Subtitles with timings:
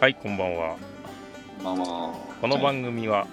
[0.00, 0.76] はいこんばんは。
[1.60, 1.86] まあまあ
[2.40, 3.26] この番組は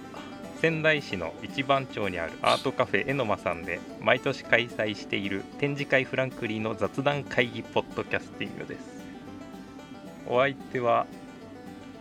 [0.60, 8.82] 仙台市の一番町にあるアートカフェえのまさんで毎年開催している展示会フランクリーの雑談会議ポッドキャスティングです。
[10.26, 11.06] お相手は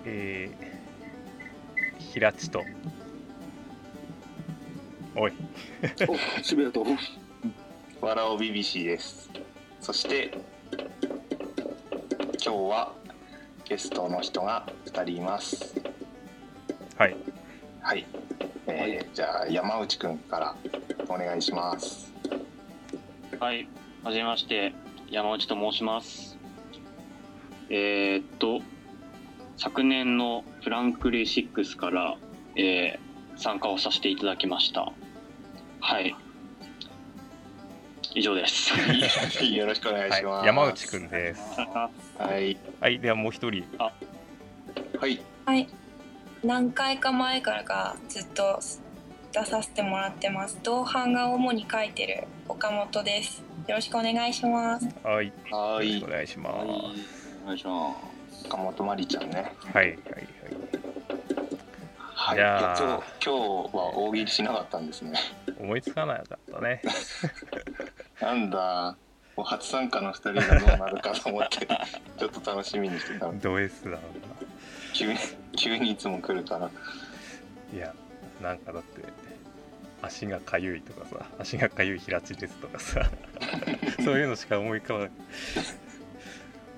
[0.07, 2.63] えー、平地と。
[5.15, 5.33] おい。
[6.09, 6.87] お渋谷と。
[8.01, 9.29] わらお BBC です。
[9.83, 10.33] そして
[12.43, 13.04] 今日は
[13.65, 15.75] ゲストの人が2人います。
[16.97, 17.17] はい。
[17.81, 18.07] はい、
[18.67, 19.07] えーはい。
[19.13, 20.57] じゃあ山内くんから
[21.09, 22.13] お願いします。
[23.41, 23.69] はい、
[24.03, 24.75] はじめまして、
[25.11, 26.37] 山内と申します。
[27.71, 28.61] えーっと、
[29.57, 32.17] 昨年のフランクリー6から、
[32.57, 33.05] えー
[33.37, 34.93] 参加をさせていただきました。
[35.81, 36.15] はい。
[38.15, 38.73] 以上です。
[39.45, 41.41] よろしくお願いします、はい、山内くんです。
[41.61, 43.65] はいはいではもう一人。
[43.79, 43.93] は
[45.07, 45.21] い。
[45.47, 45.69] はい。
[46.43, 48.61] 何回か前からがずっと
[49.33, 50.59] 出させてもらってます。
[50.63, 53.43] 同伴が主に書いてる岡本です。
[53.67, 54.87] よろしくお願いします。
[55.03, 55.33] はい。
[55.51, 56.03] はい。
[56.05, 56.57] お願いします。
[56.57, 56.69] はい。
[57.45, 57.95] お願いしま
[58.31, 58.47] す。
[58.47, 59.53] 岡本まりちゃんね。
[59.73, 59.99] はいはい
[62.27, 62.37] はい。
[62.37, 62.39] い。
[62.39, 65.13] や今日今日は大喜利しなかったんですね。
[65.13, 65.21] はい
[65.65, 66.83] 思いつかなかったね。
[68.21, 68.97] なんだ
[69.37, 71.67] もう初参加の2人がどうなるかと思って
[72.19, 73.39] ちょっと楽しみにしてたの。
[73.41, 73.99] ド S だ
[74.93, 75.19] 急に
[75.57, 76.71] 急にいつも来るから。
[77.73, 77.95] いや
[78.41, 79.03] なんかだって
[80.03, 83.11] 足がかゆいとかさ足がかゆい平地ですとかさ
[84.05, 85.11] そういうのしか思い浮かばない。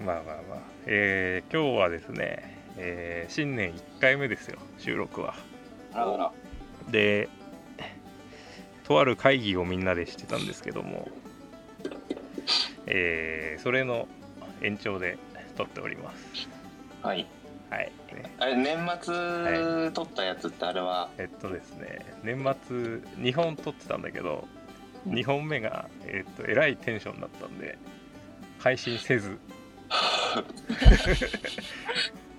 [0.04, 0.58] まあまあまあ。
[0.86, 5.34] えー今日はですね、えー新年1回目ですよ収録は。
[6.90, 7.28] で
[8.84, 11.08] とある会議をみんなでしてたんですけども
[12.86, 14.06] えーそれの
[14.62, 15.18] 延長で
[15.56, 16.48] 撮っております。
[17.02, 17.26] はい。
[17.68, 21.98] はい、ね、あれ年末撮ったやつってあれは、えっとですね。
[22.22, 22.36] 年
[22.66, 22.76] 末
[23.20, 24.46] 2本撮ってたんだけど
[25.06, 25.12] うん。
[25.12, 27.76] 2本目が、えっとえらいテンションだったんで
[28.58, 29.38] 配信せず、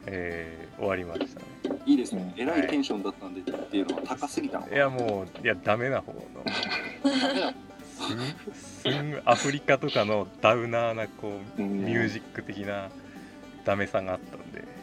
[0.07, 1.45] えー終わりましたね。
[1.85, 2.33] いいですね。
[2.37, 6.21] えらいテンションだったんでっていうのは高すぎたのかいやもういやダメな方の
[9.25, 12.89] アフリカとかのダウナーなこううんミュージック的な
[13.65, 14.77] ダメさがあったんで。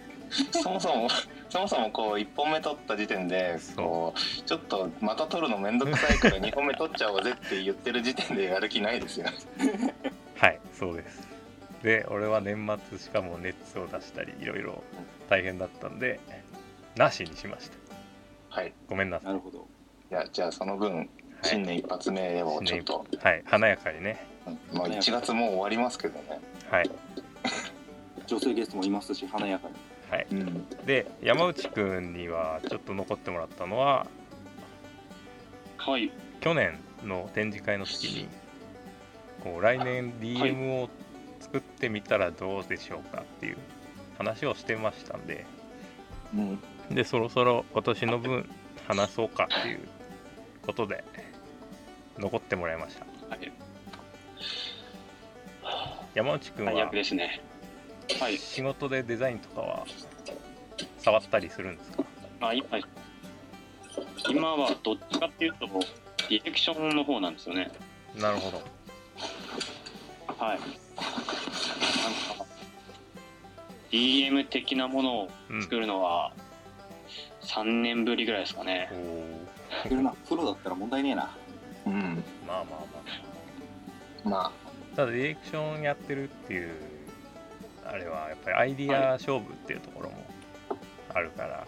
[0.51, 1.09] そもそも
[1.49, 9.27] そもそもこう1本目撮った時点でこうちょっとまた撮るのめんどくさいから2本目撮っちゃおうぜって言ってる時点でやる気ないですよ
[10.37, 11.29] はいそうです。
[11.83, 14.83] で俺は年末しかも熱を出したりいろいろ
[15.29, 16.19] 大変だったんで
[16.97, 17.77] なしにしました。
[18.49, 18.73] はい。
[18.89, 19.27] ごめんなさい。
[19.29, 19.67] なるほど。
[20.11, 21.09] いやじゃあその分
[21.45, 23.43] 新年一発目をちょっと、はい。
[23.45, 24.27] 華やかにね。
[24.47, 24.79] うん。
[24.79, 26.41] まあ、1月もう終わりますけどね、
[26.71, 26.91] はい。
[28.27, 29.75] 女性ゲストもいますし華やかに。
[30.11, 30.27] はい。
[30.31, 34.07] うん、で山内くんにはちょっと残ってもらったのは
[35.79, 36.11] はい。
[36.41, 38.29] 去年の展示会の時に
[39.43, 40.89] こう来年 DM を
[41.41, 43.57] 作ってみたらどうでしょうかっていう
[44.19, 45.45] 話をしてましたんで。
[46.35, 46.59] うん、
[46.91, 48.49] でそろそろ今年の分
[48.89, 49.81] 話そうかっていう
[50.63, 51.05] ことで
[52.19, 53.53] 残ってもらいましたはい。
[56.15, 57.41] 山内くん最は悪ですね。
[58.21, 58.39] はい。
[58.39, 59.85] 仕事でデザインとかは
[60.99, 62.05] 触ったりするんですか？
[62.41, 62.67] あ、今、
[64.31, 65.67] 今はどっちかっていうと、
[66.29, 67.71] ディレクションの方なんですよね。
[68.17, 68.63] なるほど
[70.39, 70.59] はい。
[70.61, 70.71] なんか、
[73.91, 76.33] DM 的なものをうん作るのは
[77.43, 78.89] 3年ぶりぐらいですかね。
[78.93, 81.37] おーいるなプロだったら問題ねえな
[81.87, 84.53] うん、まあまあままあ。
[84.97, 86.71] ただディレクションやってるっていう
[87.85, 90.25] あれはやっぱりアイディア勝負っていうところも
[91.13, 91.67] あるから、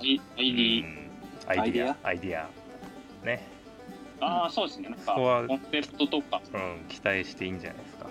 [0.00, 1.10] I- う ID、ん。
[1.46, 1.96] アイディア。
[2.02, 2.46] アイディア？
[3.26, 3.46] ね。
[4.20, 4.88] ああ、そうですね。
[4.90, 8.06] なんか、そこはコンセプトとか、うん期待していいんじゃないですか。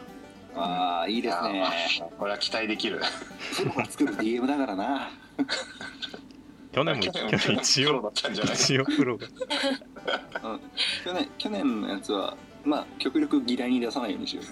[0.57, 2.09] ああいいあですね。
[2.17, 3.01] これは期待できる。
[3.57, 5.09] プロが作る DM だからな。
[6.71, 8.55] 去年も去年一 プロだ応ったんじゃない？
[8.55, 9.27] 一応プロが。
[9.27, 9.94] うん
[11.03, 14.45] 去年去年のやつはまあ極力議題に出さないようにしよう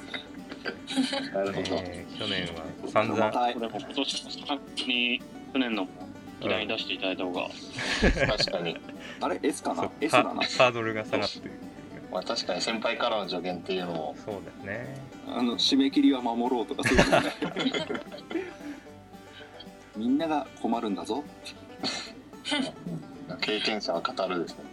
[1.35, 3.19] なるほど、えー去年は散々。
[3.19, 5.21] またこれも今年の3月に
[5.53, 5.87] 去年の
[6.39, 7.47] 議題に出していただいた方が、
[8.37, 8.77] 確かに、
[9.21, 10.41] あれ？S かそうな S ハだな。
[10.41, 11.39] ハードルが下がって
[12.11, 14.15] まあ、確かに先輩からの助言っていうのも。
[14.23, 14.35] そう
[14.65, 14.95] だよね。
[15.27, 17.33] あの締め切りは守ろうとかそういうのね
[19.95, 21.23] みんなが困るんだぞ。
[23.41, 24.72] 経験者は語るですね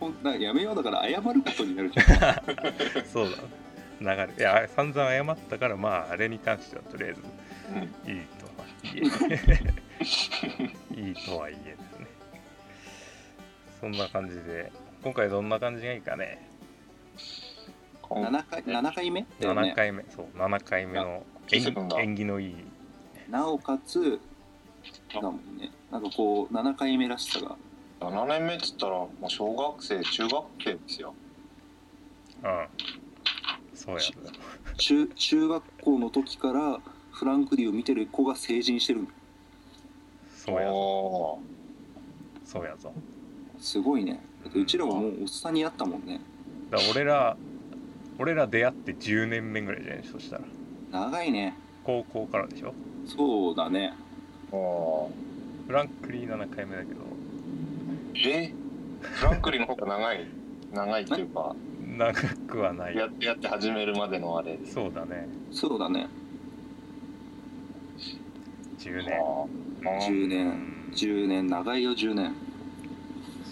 [0.00, 2.06] なんかやめようだから謝ることになるじゃん。
[3.12, 3.36] そうだ。
[4.00, 7.22] 流れいや散々謝ったからまああれに関してはとりあえず
[8.06, 8.98] うんいいとはい
[10.94, 11.00] え。
[11.08, 12.06] いいとはいえですね。
[13.80, 14.70] そんな感じで
[15.02, 16.46] 今回どんな感じがいいかね。
[18.02, 19.20] 今7回7回目？
[19.20, 20.04] ね7回目。
[20.10, 22.54] そう7回目の縁起のいい。
[23.28, 24.20] なおかつ
[25.12, 27.56] だもんねなんかこう7回目らしさが
[28.00, 31.14] 7年目っつったらもう小学生中学生ですよ。
[32.44, 32.66] うん
[33.74, 34.02] そうや。
[34.76, 36.80] 中中学校の時から
[37.10, 39.00] フランク・リーを見てる子が成人してる。
[39.02, 39.08] の
[40.36, 40.72] そうやぞ。
[40.74, 41.40] お
[42.44, 42.92] そうやぞ。
[43.58, 44.20] すごいね。
[44.44, 46.20] だってうちらももうおっさんになったもんね。
[46.70, 47.36] だから俺ら
[48.18, 50.04] 俺ら出会って10年目ぐらいじゃない？
[50.04, 50.44] そしたら。
[50.92, 51.54] 長いね。
[51.84, 52.72] 高校からでしょ？
[53.06, 53.92] そうだね。
[54.52, 54.56] ー。
[54.56, 55.10] お
[55.66, 57.00] フランクリー7回目だけど。
[57.00, 57.04] ー
[58.26, 58.52] え？
[59.00, 60.26] フランクリンの方が長い
[60.72, 61.54] 長いっていうか
[61.96, 62.12] 長
[62.46, 62.96] くはない。
[62.96, 64.58] やってやって始めるまでのあれ。
[64.66, 65.28] そうだね。
[65.50, 66.08] そうだね。
[68.78, 69.20] 10年。
[69.20, 70.06] あー。
[70.06, 70.48] 10う年。
[70.48, 72.32] ん10年長いよ10年。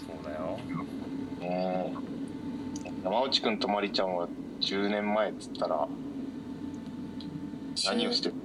[0.07, 0.59] そうだよ。
[1.41, 1.45] う
[2.03, 2.07] ん
[3.03, 4.27] 山内くんとまりちゃんは
[4.59, 5.87] 10年前っつったら
[7.85, 8.35] 何をしてる？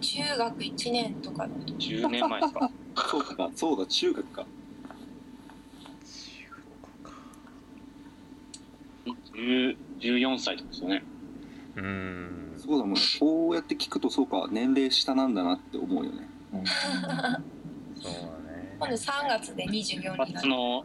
[0.00, 2.70] 中学1年とかの時10年前です か？
[2.96, 4.46] そうかそうだ中学か
[9.34, 11.02] 14歳とかですよね。
[11.76, 12.54] うーん。
[12.58, 13.00] そうだもんね。
[13.18, 16.28] こうやって聞くとそうか年齢下なんだなって思うよね。
[16.52, 16.64] うん。
[16.66, 18.76] そうだね。
[18.78, 20.24] 今度3月で24になる。
[20.34, 20.84] 初の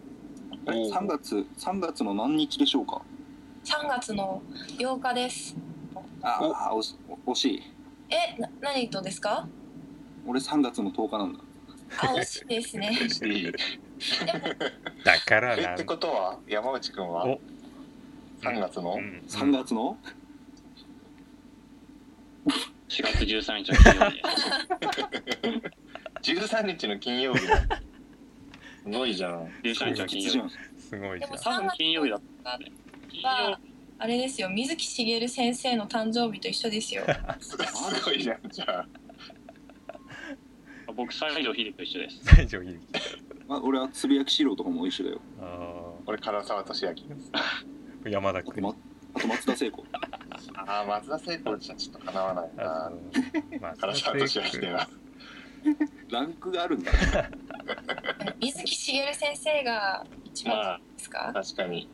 [0.69, 3.01] えおう3月3月の何日でしょうか
[3.65, 4.41] ？3月の
[4.77, 5.55] 8日です。
[6.21, 7.61] ああ惜しい。
[8.09, 9.47] えな何とですか？
[10.25, 11.39] 俺3月の10日なんだ。
[12.01, 12.89] あ惜しいですね。
[13.27, 13.43] いい。
[13.43, 13.53] でも
[15.03, 17.25] だからえってことは山内くんは？
[17.25, 17.39] お
[18.41, 18.95] 3月の？
[18.95, 19.23] うん。
[19.27, 19.97] 3月の
[22.89, 24.21] ？4月13日の金曜日。
[26.33, 27.47] 13日の金曜日。
[27.47, 27.57] だ
[28.83, 29.47] すごいじゃん。
[29.63, 30.55] 13日の金曜日。
[30.79, 31.31] すごいじゃん。
[31.31, 32.71] でも多分金曜日だったね。
[33.09, 33.59] 金曜は
[33.99, 34.49] あれですよ。
[34.49, 37.03] 水木しげる先生の誕生日と一緒ですよ。
[37.39, 37.57] す
[38.05, 38.39] ごいじゃん。
[38.49, 38.85] じゃあ
[40.87, 42.19] 日僕西城秀樹と一緒です。
[42.37, 42.79] 西城秀樹。
[43.47, 45.21] ま あ、俺はつぶやきしろとかも一緒だよ。
[45.41, 46.91] あ俺唐沢俊明
[47.33, 47.63] あ
[48.05, 48.53] 山田君。
[48.53, 48.75] あと,、ま、
[49.15, 49.83] あと松田聖子。
[50.55, 52.95] ああ松田聖子じゃちょっとかなわないあなそ
[53.57, 53.59] う。
[53.61, 54.87] まあ唐沢俊明は
[56.09, 56.91] ランクがあるんだ。
[58.39, 61.31] 水木しげる先生が一番まあですか？
[61.33, 61.89] 確かに。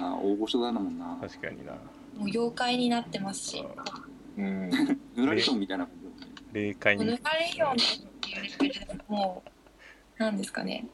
[0.00, 1.18] ああ大御所だなもんな。
[1.20, 1.72] 確かにな。
[1.72, 1.78] も
[2.20, 3.64] う妖怪になってますし。
[4.36, 4.42] う。
[4.42, 4.70] ん。
[5.14, 5.88] ぬらりとんみたいな
[6.52, 7.04] 霊界に。
[7.14, 7.18] っ
[8.20, 9.50] ていうレベルでもう
[10.18, 10.86] 何ですかね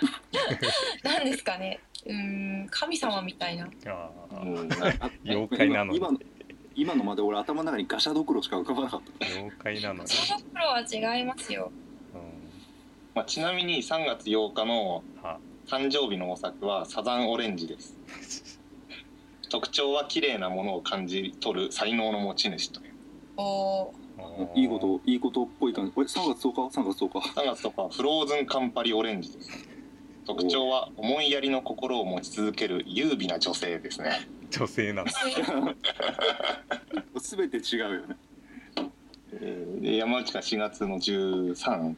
[1.02, 1.80] 何ですかね。
[2.04, 2.14] うー
[2.64, 3.68] ん神様みたいな。
[3.86, 4.68] ああうん。
[5.00, 5.98] あ妖怪なのに。
[5.98, 6.18] 今今の
[6.74, 9.26] 今のまで俺頭の中にガシャドクロしか浮かばなかった。
[9.26, 11.72] 妖怪なのに、その頃は違いますよ。
[12.14, 12.18] う
[13.14, 15.02] まあ、ちなみに3月8日の
[15.66, 17.96] 誕生日のお酒はサザンオレンジです。
[19.48, 22.94] 特徴は綺麗なものを感じ取る才能の持ち主という。
[23.38, 23.94] お
[24.54, 25.92] いいこといいことっぽい感じ。
[25.96, 29.65] え3月10日？3月10日？3月とかフローズンカンパリオレンジです
[30.26, 34.28] 特徴は思いやりの心を持ち続ける優美な女性ですね。
[34.50, 35.10] 女性なの
[37.20, 38.16] 全て違うよね。
[39.40, 41.94] えーで山内が4月の13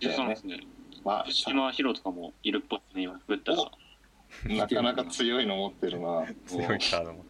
[0.00, 0.60] 13ですね。
[1.04, 6.26] は福島ヒロとかもいるっぽいですね今なかなか強いの持ってるな。
[6.46, 7.24] 強いカードも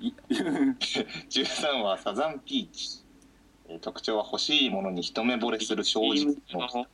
[0.00, 0.12] い
[1.28, 3.04] 13はサザンピーチ。
[3.68, 6.86] えー特徴は欲しいものに一目惚れする正直の人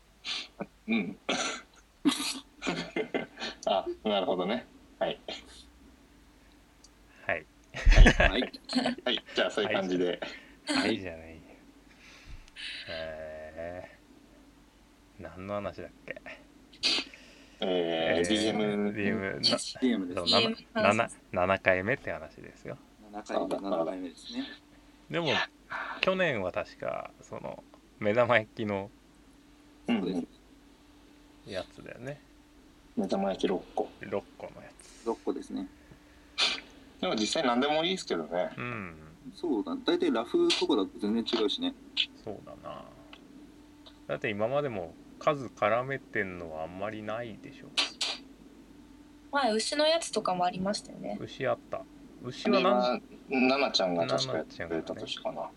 [0.89, 1.17] うん。
[3.67, 4.67] あなるほどね。
[4.99, 5.19] はい。
[7.27, 7.47] はい。
[8.19, 8.53] はい。
[9.05, 9.25] はい。
[9.35, 10.21] じゃあそういう感じで、
[10.67, 10.99] はい。
[10.99, 11.41] じゃない。
[12.89, 16.21] えー、何の話だっけ？
[17.61, 19.79] えー、DM DM な DM です
[20.15, 22.77] そう DM 7 7回目って話ですよ。
[23.13, 24.45] 7回目7回目ですね。
[25.11, 25.29] でも
[26.01, 27.63] 去年は確かその
[28.01, 28.91] 目玉焼きの
[29.89, 30.27] うんそうです
[31.47, 32.21] やつだよね。
[32.97, 33.89] 目玉焼き6個。
[34.01, 35.09] 6個のやつ。
[35.09, 35.67] 6個ですね。
[37.01, 38.51] でも実際何でもいいですけどね。
[38.57, 38.95] うん。
[39.35, 39.77] そうだ。
[39.85, 41.75] 大体ラフとかだと全然違うしね。
[42.25, 42.85] そうだな。
[44.07, 47.67] だって今までも数絡めてんのはあんまりないでしょ。
[49.33, 51.19] 前牛のやつとかもありましたよね。
[51.21, 51.83] 牛あった。
[52.23, 55.51] 牛はなんは奈々ちゃんが確かやってくれた年かな。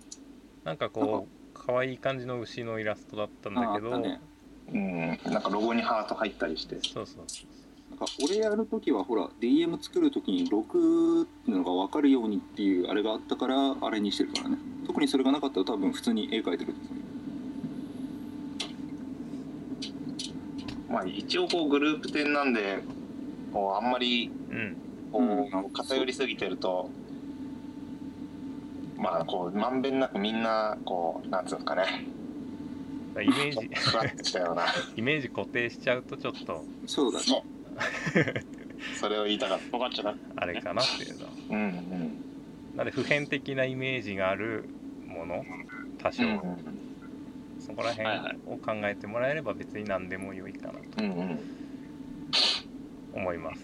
[0.63, 4.19] なんかこう可愛い感じの牛のイラストだったんだけどああったね
[4.73, 6.77] うんなんかロゴにハート入ったりして。
[6.81, 7.25] そうそう
[7.89, 14.57] なんか俺やるときはほら DM 作るときに6っていうのが分かるようにっていうあれがあったからあれにしてるからね。
[14.85, 16.89] 特にそれがなかったら多分普通に絵描いてると思
[20.89, 22.79] うまあ一応こうグループ展なんで
[23.53, 24.77] こうあんまりうん。
[25.11, 26.89] こうんう偏りすぎてると、
[28.97, 32.05] まあこうまんべんなくみんなこうなんつうんですかね
[33.21, 33.69] イメージ。
[34.95, 36.63] イメージ固定しちゃうとちょっと。
[36.85, 37.43] そうだね。
[38.99, 40.43] それを言いたかっ分かっちゃった。
[40.43, 42.23] あれかなっていうのたうんうん。
[42.75, 44.65] なんで普遍的なイメージがある
[45.05, 45.43] もの？
[45.97, 46.41] 多少、うん
[47.59, 48.07] そこら辺
[48.45, 50.79] を考えてもらえれば別に何でも良いかなと。
[50.99, 51.39] うんうん。
[53.13, 53.61] 思います。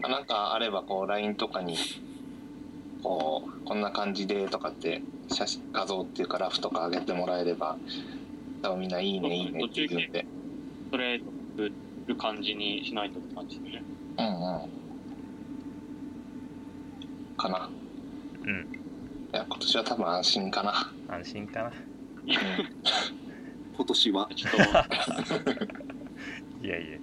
[0.00, 1.78] まあなんかあればこう LINE とかに
[3.02, 7.76] こうこんな感じでとかって写真画像っていうかラフとか上げてもらえれば
[8.62, 10.26] 多分みんないいねいいねって言うんで。
[10.90, 11.20] それ
[12.06, 13.82] る感じにしないとって感じですね。
[14.18, 14.36] うんうん。
[17.36, 17.68] かな。
[18.44, 18.50] うん。
[18.52, 20.92] いや今年は多分安心かな。
[21.08, 21.72] 安心かな。
[23.76, 24.28] 今年は？
[24.34, 24.58] ちょっと。
[26.64, 26.98] いやいや。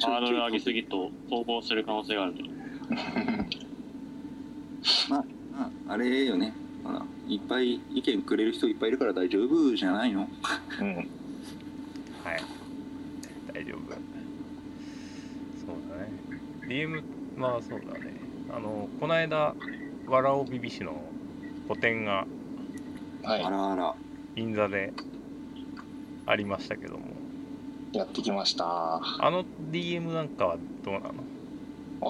[0.00, 2.48] ハードル上げすぎると逃亡する可能性があるので
[5.10, 10.28] まああれよねほらいっぱい意見くれる人いっぱいいるから大丈夫じゃないの？
[10.80, 10.94] うん。
[10.96, 11.06] はい。
[13.52, 13.78] 大丈夫。
[15.66, 16.10] そうだね。
[16.66, 17.02] DM
[17.36, 18.14] まあそうだね。
[18.52, 19.54] あのこの間
[20.06, 21.02] わらおびびしの
[21.68, 22.26] 個展が
[23.22, 23.42] はい。
[23.42, 23.94] あらあら。
[24.34, 24.92] 銀座で
[26.26, 27.04] ありましたけども。
[27.92, 28.64] やってきました。
[28.66, 31.12] ああの DM なんかはどうなの？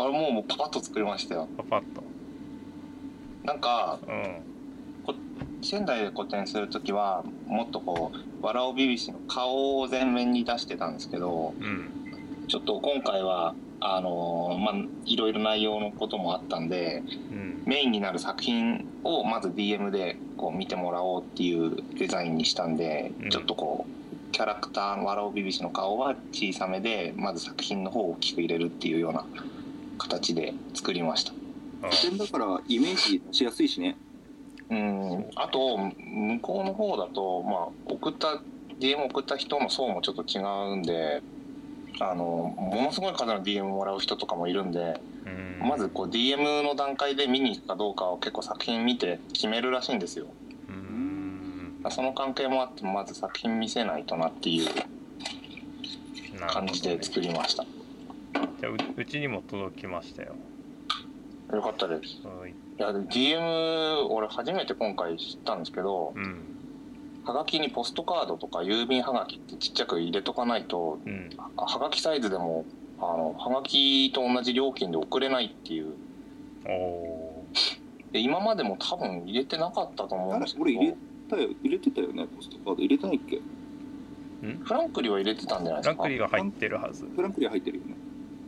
[0.08, 1.48] れもうもうパパッと作りましたよ。
[1.56, 2.02] パパッと。
[3.44, 4.49] なんかうん
[5.62, 11.90] 仙台で個展する時はもっとこうわらおびびしの顔を前面に出してたんですけどうん
[12.48, 14.74] ちょっと今回はあのーまあ
[15.06, 17.62] いろいろ内容のこともあったんでうん。
[17.66, 23.30] メインになる作品をまず DM でこう見てもらおうっていうデザインにしたんで、うん。
[23.30, 29.24] ちょっとこうキャラクターのわらおびびしの顔は小さめでまず作品の方を大きく入れるっていうような
[29.98, 31.32] 形で作りました。
[31.82, 33.96] だからイメージしやすいしね
[34.70, 35.30] うん。
[35.36, 38.40] あと向こうの方だと、まあ、送った
[38.78, 40.40] DM 送った人の層もちょっと違
[40.72, 41.22] うんで
[42.00, 42.24] あの
[42.56, 45.68] ものすごい数の DM もらう人とかもいるんでうん。
[45.68, 50.26] まずこう DM の段階で見に行くかどうかを結構作品見て決めるらしいんですよ。
[50.68, 51.82] うん。
[51.90, 54.68] その関係もあってまず作品見せないとなっていう
[56.46, 56.72] 感ね。
[56.72, 57.64] じで作りました、
[58.60, 60.36] じゃあううちにも届きましたよ
[61.56, 62.20] よかったです。
[62.26, 62.50] はい。
[62.50, 66.44] いや DM 俺初めて今回知ったんですけどうん。
[67.24, 71.30] はがきにポストカードとか郵便はがきってちっちゃく入れとかないとうん。
[71.56, 72.64] はがきサイズでも
[72.98, 75.92] あのはがきと同じ料金で送れないっていう。
[76.66, 77.46] おお
[78.12, 80.64] で今までも多分入れてなかったと思うんですけど。
[80.64, 80.96] 俺入れ
[81.28, 82.82] たよ入れてたよねポストカード。
[82.82, 83.40] 入れてないっけ？
[84.64, 86.02] フランクリーは入れてたんじゃないですか？
[86.02, 87.04] ランクリーが入ってるはず。
[87.14, 87.94] フランクリー入ってるよね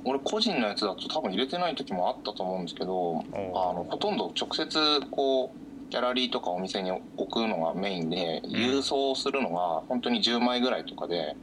[0.04, 11.36] 俺個人のやつだと多分入れてない時もあったと思うんですけどおあーのほとんど直接こうギャラリーとかお店に置くのがメインで郵送するのが本当に10枚ぐらいとかで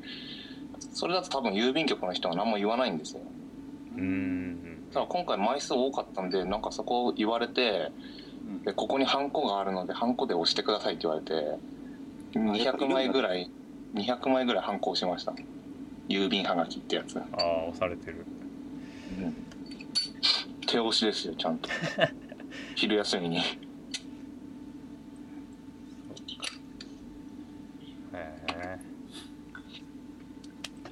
[0.93, 3.21] それだと多分郵便局の人は何も言わないんですよ。
[3.95, 4.87] うん。
[4.91, 7.91] ただ今回枚数多かったんでなんかそこを言われて
[8.47, 8.63] うん。
[8.63, 11.59] でここにハンコがあるのでハンコで押してくださいって言われて
[12.33, 13.51] 200枚ぐらい
[13.93, 15.33] 200枚ぐらいハンコ押しました。
[16.07, 17.19] 郵便はがきってやつ。
[17.19, 18.25] ああ押されてる
[20.69, 21.69] 手押しですよちゃんと。
[22.75, 23.37] 昼休みに。
[23.37, 23.41] い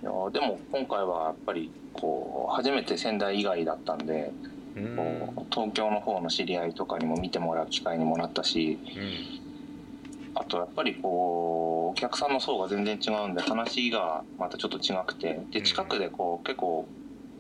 [0.04, 4.32] やでも今回はやっぱりこう初めて仙台以外だったんで、
[4.76, 4.96] うん。
[4.96, 8.80] こう東京の方の知り合いとかにも見てもらう機会にもなったし
[10.34, 16.88] あとやっぱりこうお客さんの層が全然違うんで話がまたちょっと違くてで近くでこう結構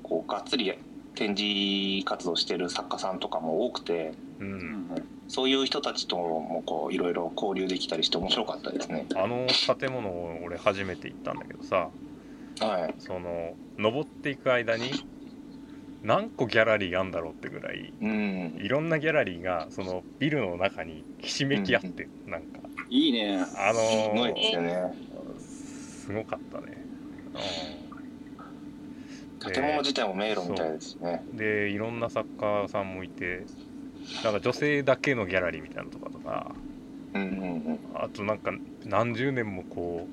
[0.03, 0.73] こうがっつり
[1.17, 4.87] 展示活動してる作家さんとかも多くてうん、う、うんん
[5.27, 9.05] そういう人たちともこういろいろ交流できたりして面白かったですね。
[9.15, 9.45] あの
[9.77, 11.89] 建物を俺初めて行ったんだけどさ
[12.59, 14.89] はい、その登っていく間に
[16.01, 18.59] 何個ギャラリーあんだろうってぐらいうん。
[18.63, 22.59] いろんなギャラリーがそのビルの中にひしめき合って、なんか。
[22.89, 23.45] いいね。
[23.57, 24.93] あのすごいーですよね。
[25.39, 26.85] すごかったね、
[27.81, 27.86] うん
[29.39, 31.23] 建物自体も迷路みたいですね。
[31.33, 33.45] でいろんな作家さんもいて
[34.23, 36.55] なんか女性だけのギャラリーみたいなのとかとか
[37.13, 37.79] うんうんうん。
[37.95, 38.51] あとなんか
[38.85, 40.07] 何十年もこ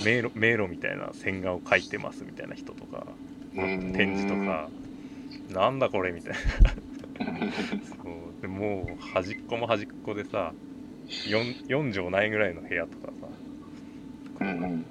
[0.00, 3.06] う迷路迷路みたいな線画を描いてますみたいな人とか
[3.56, 4.68] うん展示とか
[5.50, 6.38] なんだこれみたいな。
[8.02, 8.42] そう。
[8.42, 10.52] でもう端っこも端っこでさ
[11.08, 13.28] 4, 4畳ないぐらいの部屋とかさ
[14.40, 14.86] うんうん。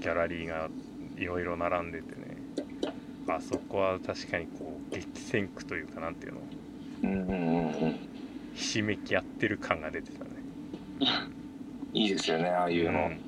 [0.00, 0.68] ギャラリーが
[1.16, 2.23] いろいろ並んでてね
[3.28, 6.40] あそこは確かにこう激戦区というかなんていうの。
[7.02, 7.96] うんうんうんうん。
[8.54, 10.30] ひしめき合ってる感が出てたね。
[11.94, 13.20] いいですよねああいうの、うん。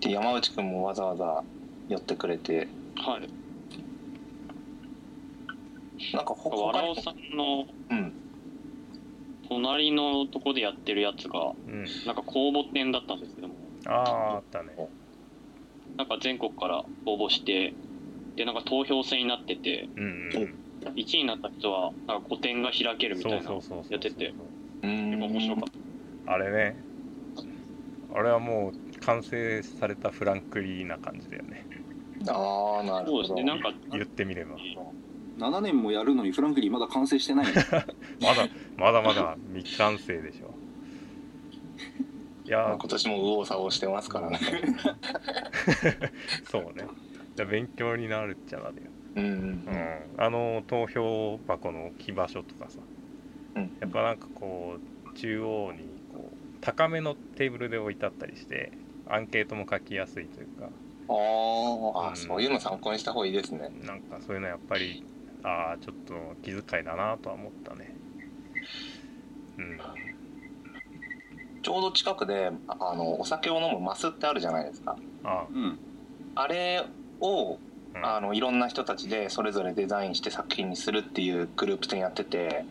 [0.00, 1.42] で山内くんもわざわざ
[1.88, 2.68] 寄ってくれて。
[2.96, 3.28] はい。
[6.14, 8.12] なんか他わらおにさんのうん。
[9.48, 11.84] 隣のとこでやってるやつが、うん。
[12.06, 13.54] なんか公募展だったんですけども、
[13.86, 14.70] あああったね。
[15.96, 17.74] なんか全国から応募して、
[18.40, 20.92] で、なんか投票制になってて、うんうん。
[20.94, 23.92] 1位になった人は、なんか個展が開けるみたそいうなのそうそうそう。
[23.92, 24.32] やってて、
[24.82, 25.64] うーん面白かっ
[26.24, 26.76] あれね。
[28.14, 31.66] あれはもう完成されたフランクリーな感じだよね。
[32.28, 33.04] ああなた。
[33.04, 33.28] るほど。
[33.28, 34.56] そうですね、なんか、言ってみれば。
[35.36, 37.52] 7年もやるのにフランクリーまだ完成してないの
[38.20, 40.54] まだまだまだ未完成でしょ。
[42.46, 44.38] いやまあ今年も右往左往してますからね。
[46.50, 46.84] そうね
[47.40, 48.82] じゃあ勉強になるっちゃなるよ、
[49.16, 52.80] うんうんうん、あの投票箱の置き場所とかさ。
[53.56, 53.62] うん。
[53.80, 55.78] やっぱなんかこう中央に
[56.12, 58.72] こう高めのテーブルで置いてあったりして
[59.08, 60.68] アンケートも書きやすいというか。
[61.08, 62.16] あーあ、うん。
[62.16, 63.70] そういうの参考にした方がいいですね。
[63.86, 65.02] なんかそういうのやっぱり
[65.42, 67.96] ああちょっと気遣いだなとは思ったね。
[69.56, 69.80] うん。
[71.62, 74.94] ちょうど近くでああのお酒を飲むマスってあるじゃないですか。
[75.24, 75.46] あ。
[75.50, 75.78] うん。
[76.34, 76.84] あれ
[77.20, 77.58] を
[77.94, 78.06] うん。
[78.06, 82.64] あのいろんな人たちでそれぞれデザインして作品にするっていうグループ展やってて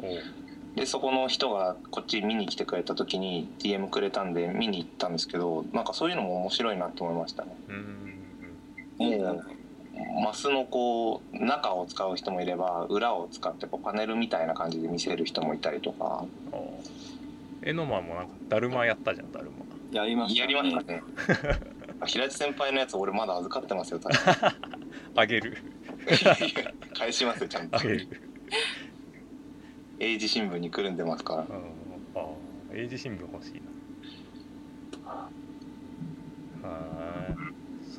[0.75, 7.55] でそこの人がこっち見に来てくれた時に DM くれたんで見に行ったんですけどなんかそういうのも面白いなと思いましたね。
[8.97, 9.43] もう
[10.23, 16.25] マスのこう中を使う人もいれば裏を使ってこうパネルみたいな感じで見せる人もいたりとか。
[17.61, 19.65] エノマもなんかだるまやったじゃんだるま。
[19.91, 21.03] やりましたやりましたね
[22.05, 24.17] 平地先輩のやつ俺まだ預かってますよ多分。
[25.15, 25.57] あげる。
[26.93, 27.77] 返しますよちゃんと。
[27.77, 28.07] あげる。
[29.99, 31.41] 英字新聞にくるんでますから。
[31.41, 31.49] うん
[32.15, 32.27] ああ
[32.73, 33.59] 英字新聞欲しいな。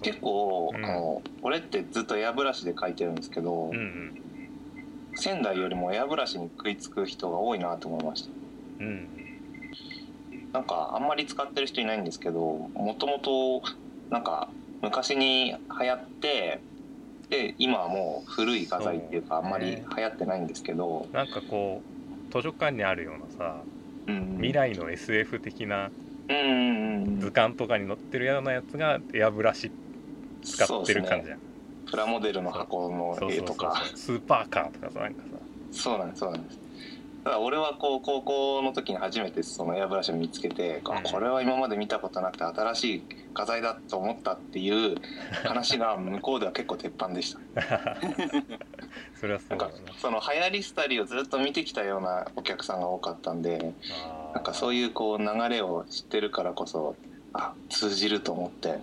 [0.03, 0.85] 結構、うん。
[0.85, 4.23] あの俺ってずっとエアブラシで描いてるんですけど、うんうん。
[5.15, 8.31] 仙台よりもエアブラシに食いつく人が多いなと思いました。
[8.81, 9.09] うん
[10.53, 13.63] なんかあんまり使ってる人いないんですけどもともと
[14.11, 14.49] なんか
[14.83, 16.61] 昔に流行って
[17.29, 21.81] で今はもう古い画材っていうかあんまり流行ってないんですけど、なんかこ
[22.29, 23.63] う図書館にあるようなさ
[24.07, 25.91] うん、未来の SF 的な
[27.19, 29.71] 図鑑とかに載ってるようなやつがエアブラシ
[30.43, 31.39] 使ってる感じじゃん
[31.91, 32.89] プラモデルの箱
[33.21, 33.83] の絵とか。
[33.97, 35.29] スーパーカーとかさなんかさ。
[35.73, 36.59] そうなんですそうなんです
[37.25, 41.03] ただ俺はこう高校の時に初めてそのエアブラシを見つけて、あうん。
[41.03, 43.03] これは今まで見たことなくて新しい
[43.35, 44.97] 画材だと思ったっていう
[45.45, 47.41] 話が向こうでは結構鉄板でした。
[49.15, 53.75] それはそうんだよなその流行り廃りをずっと見てきたようなお客さんが多かったんで
[54.35, 56.97] なんかそういうこう流れを知ってるからこそ
[57.35, 58.79] あ通じると思って。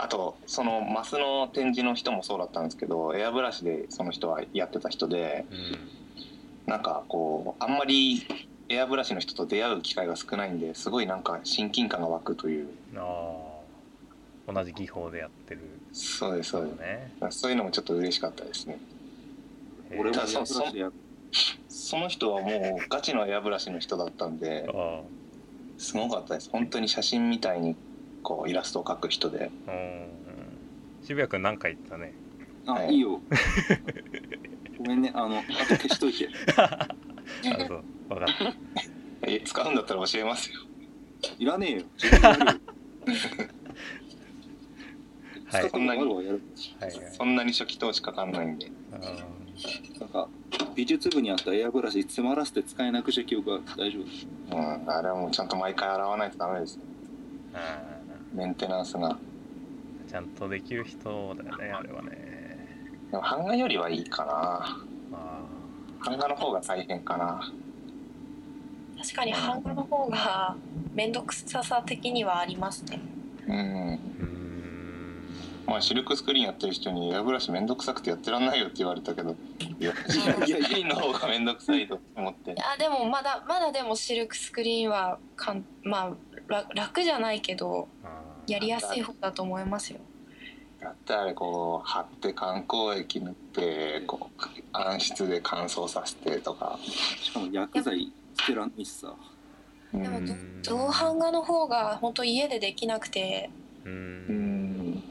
[0.00, 5.97] あとそのマスの展示の人もそうだったんですけどエアブラシでその人はやってた人でうん
[6.68, 8.26] なんかこうあんまり
[8.68, 12.68] エアブラシの人と出会う機会が少ないんですごいなんか親近感が湧くという。
[12.94, 15.60] あー同じ技法でやってる。
[15.92, 16.78] そうですそうです。
[16.78, 17.12] ね。
[17.30, 18.78] そういうのもちょっと嬉しかったですね。
[19.92, 20.90] 俺もエアブラシでや
[21.68, 25.00] その人はもうガチのエアブラシの人だったんであ
[25.78, 26.50] すごかったです。
[26.50, 27.76] 本当に写真みたいに
[28.22, 29.50] こうイラストを描く人で。
[29.66, 30.08] あうん
[31.02, 32.12] 渋谷君何回言ったね。
[32.66, 33.20] あ、はいい、い よ
[34.78, 35.10] ごめんね。
[35.14, 36.28] あのあと消しといて。
[36.56, 36.88] あ
[37.66, 37.84] そう。
[38.08, 38.54] 分かった。
[39.28, 40.60] え使うんだったら教えますよ。
[41.38, 41.82] いらねえよ。
[41.96, 42.60] 自分でやるよ。
[45.50, 45.60] はい。
[45.60, 46.42] 使ったことあるわやる
[46.80, 47.12] はいはい。
[47.12, 48.70] そんなに初期投資かかんないんで。
[48.92, 48.98] あ
[50.00, 50.28] なんか
[50.76, 54.56] 美術部にあったエアブラシ詰まらせて使えなくした記憶は大丈夫。
[54.56, 56.78] うんあれはもうちゃんと毎回洗わないとダメです
[58.32, 59.10] メンテナンスが。
[59.10, 59.16] ー
[60.08, 62.37] ちゃんとできる人だよねあれはね
[63.10, 64.32] でも版画よりはいいかな。
[65.12, 65.40] あ
[66.04, 67.52] 版画の方が大変かな。
[69.00, 70.56] 確かに版画の方が
[70.92, 73.00] 面倒くささ的にはありますね。
[73.46, 73.98] うん。
[75.66, 79.36] まあシルクスクリーンやってる人にエアブラシめんどくさくてやってらんないよって言われたけど
[79.80, 82.54] いやシルクスクリーンの方がめんどくさいと思って。
[82.58, 86.12] あでもまだまだでもシルクスクリーンはかんまあ
[86.46, 88.08] 楽楽じゃないけどあ
[88.46, 90.00] やりやすい方だと思いますよ
[90.88, 96.78] だってあれこう貼って観光液塗ってこう暗室で乾燥させてとか。
[97.20, 99.14] しかも薬剤捨てらんないしさ。
[99.92, 100.20] でも
[100.62, 103.50] 銅版画の方が本当家でできなくて。
[103.84, 105.02] ううんん。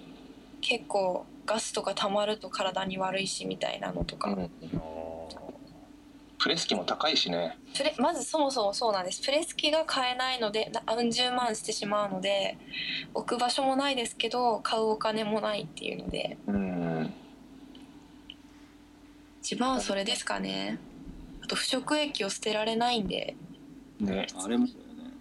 [0.62, 4.50] 結構ガスとか溜まると体に悪いしみたいなのとか、うん
[6.40, 7.58] プレス機も高いしね。
[7.76, 9.22] プレまずそもそもそうなんです。
[9.22, 12.58] プレス機が買えないので何十万してしまうので
[13.14, 16.38] 置く場所もないですけど買うお金もないっていうので。
[16.48, 17.14] うん。
[19.42, 20.78] 一番はそれですかね。
[21.42, 23.36] あと腐食液を捨てられないんで。
[24.00, 24.28] ね。
[24.36, 25.12] あれもだよね。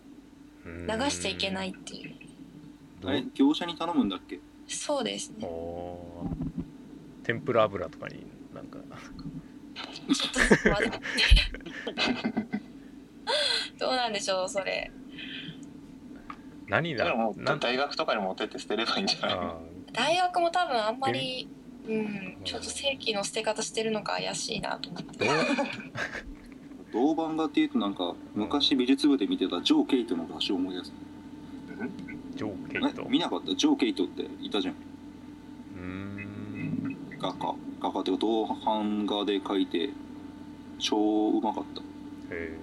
[0.64, 1.00] うん。
[1.00, 2.14] 流しちゃいけないっていう。
[3.04, 4.40] あれ業者に頼むんだっけ？
[4.68, 5.48] そうですね。
[7.22, 8.78] 天ぷら油とかになんか
[10.14, 11.00] ちょっと待って
[13.78, 14.90] どうなんでしょうそれ。
[16.68, 17.04] 何だ？
[17.04, 17.60] だからもうなん？
[17.60, 19.36] 大学とかに持ってって捨てればいいんじゃない？
[19.36, 19.56] あ
[19.92, 21.48] 大学も多分あんまり
[21.86, 25.28] うんちょっと正規の捨て方してるのか怪しいなと思って。
[25.28, 25.46] ー
[26.92, 27.06] どう？
[27.08, 30.92] 銅版画っていうとなんか昔美術部で見てたジョー・ケイトの場所を思い出す？
[32.36, 33.02] ジョーケイト。
[33.02, 33.08] え？
[33.08, 33.54] 見なかった？
[33.54, 34.74] ジョー・ケイトっていたじゃん。
[34.74, 36.96] うーん。
[37.18, 39.90] 画家画家っていうか銅版画で描いて
[40.78, 41.82] 超うまかった。
[42.34, 42.58] へ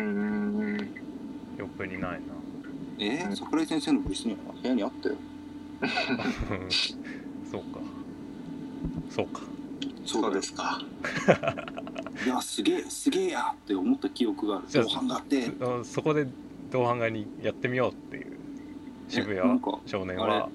[0.00, 0.76] うん。
[1.56, 2.18] えよくにないな。
[2.98, 3.24] え？
[3.24, 5.16] ー、桜井先生の部室には部屋にあったよ。
[7.50, 7.80] そうか。
[9.10, 9.42] そうか。
[10.04, 10.80] そうですか。
[12.24, 14.66] いやすげえすげえやって思った記憶がある。
[14.72, 15.50] 銅版画って。
[15.60, 16.26] あそこで
[16.70, 18.36] 同伴画にやってみようっていう。
[19.08, 20.48] 渋谷えなんかあ少年は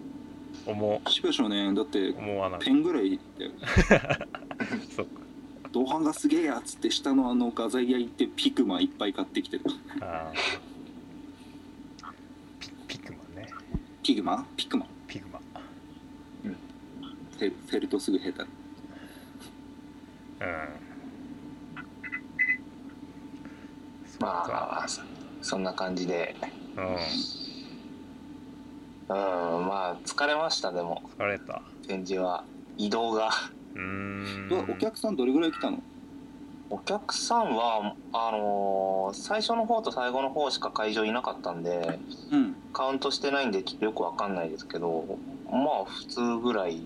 [0.66, 3.52] 思渋谷少年だって思わなペンぐらいだよ。
[4.96, 5.22] そっか。
[5.72, 9.64] 銅版画すげえやっつって下のあの画材屋行ってピクマいっぱい買ってきてる。
[10.02, 12.12] あー。
[12.60, 13.50] ピピクマンね。
[14.04, 14.46] ピグマ？
[14.58, 14.86] ピクマ？
[15.08, 15.40] ピグマ。
[16.44, 18.42] フェフェルトすぐ下手。
[18.42, 18.48] うん。
[24.20, 24.84] まか。
[24.84, 25.02] あそ
[25.42, 26.36] そんな感じで。
[26.78, 27.41] うん
[29.14, 31.02] うんまあ疲れましたでも。
[31.18, 31.62] 疲れた。
[31.88, 32.44] 展示は。
[32.78, 33.30] 移動が。
[33.76, 34.66] うーん。
[34.72, 35.82] お客さんどれぐらい来たの？
[36.70, 42.00] お客さんはあのー最初の方と最後の方しか会場いなかったんで
[42.32, 42.56] うん。
[42.72, 45.18] カウントしてないんでちょっとよくわかんないですけど
[45.52, 46.78] まあ普通ぐらい。
[46.78, 46.82] や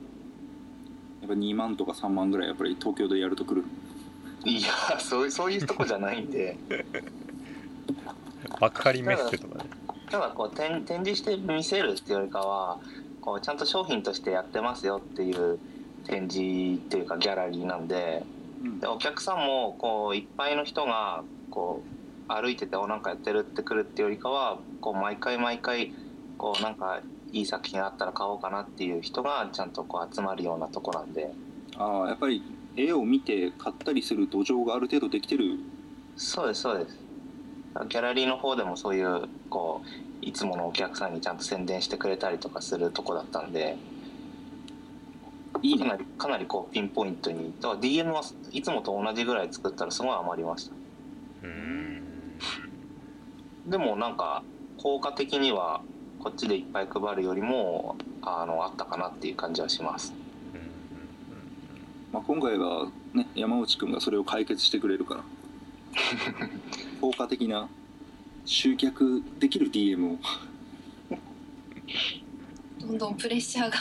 [1.28, 3.64] っぱ2万とか3万ぐらいやっぱり東京でやると来る
[4.44, 6.58] いやそうそういうとこじゃないんで。
[8.62, 9.70] 幕張メッセとかね
[10.16, 12.80] ただこう展展示して見せるっていうよりかは
[13.20, 15.60] こうちゃんと商品としてやってますよっていう
[16.06, 18.24] 展示っていうかギャラリーなんで
[18.64, 18.80] うん。
[18.80, 21.84] でお客さんもこういっぱいの人がこ
[22.30, 25.92] う歩いてておなんかやってるってくるっていうよりかはこう毎回毎回
[26.38, 27.02] こうなんか
[27.34, 31.30] いい作品あったら買おうかなっていう人がちゃんとこう集まるようなとこなんで。
[31.76, 32.42] ああやっぱり
[32.78, 35.60] 絵を見て買ったりする土壌がある程度できてる。
[36.16, 37.06] そうですそうです。
[37.90, 43.78] ギャラリーの方でもそういうこういつものお客さんにちゃんと宣伝してくれたりとかするとこだったんで
[45.62, 45.80] いいね。
[45.80, 47.54] かなりかなりこうピンポイントに。
[47.62, 50.74] だから DM はいつもと同じぐらい作ったらすごい余りました。
[51.44, 52.02] うーん。
[53.68, 54.44] でもなんか
[54.78, 55.82] 効果的には
[56.20, 60.14] こっちでいっぱい配るよりもあのあったかなっていう感じはします。
[62.12, 65.24] まあ、今回はね山内くんがそれを解決してくれるから。
[67.00, 67.70] 効果的な
[68.46, 70.18] 集客できる DM を。
[72.80, 73.78] どんどんプレッシャーが。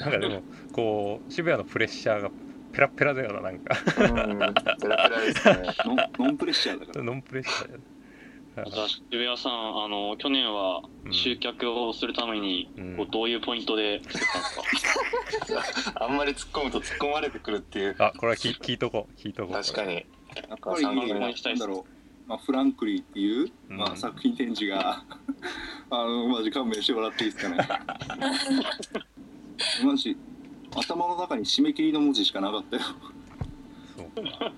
[0.00, 2.30] なんかでもこう渋谷のプレッシャーが
[2.72, 3.76] ペラペラだよななんか。
[3.98, 5.56] うんペラペラですね。
[5.84, 7.02] ノンノンプレッシャーだから。
[7.04, 7.78] ノンプレッシャー
[8.58, 11.12] 渋谷さんあの去年はうん。
[11.12, 12.96] 集客をするために、うん。
[12.96, 16.04] こうどういうポイントで作ったんですか？
[16.06, 17.96] あんまり突っ込むと突っ込まれてくるっていう。
[17.98, 19.52] あこれは聞聞いとこう聞いとこう。
[19.52, 19.94] 確かに。
[19.96, 20.00] や
[20.54, 21.97] っぱり参考にしたいだろう、
[22.28, 25.02] まあ、フランクリーっていう、まあ、うん作品展示が
[25.90, 27.56] あのマジ勘弁してもらっていいですかね。
[29.82, 30.14] マジ
[30.70, 32.82] 頭の中に締め切りの文字しかなかったよ。
[33.96, 34.52] そうか。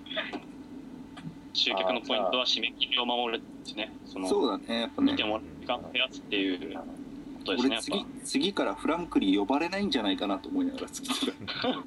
[1.53, 5.13] 集客のポイントは締め切りを守るですねそのそうだねやっぱね。
[5.13, 6.59] 見てもらう時間を増やすっていう
[7.39, 11.69] ことですね俺次次からフランクリー呼ばれないんじゃないかなと思いながら作ってた。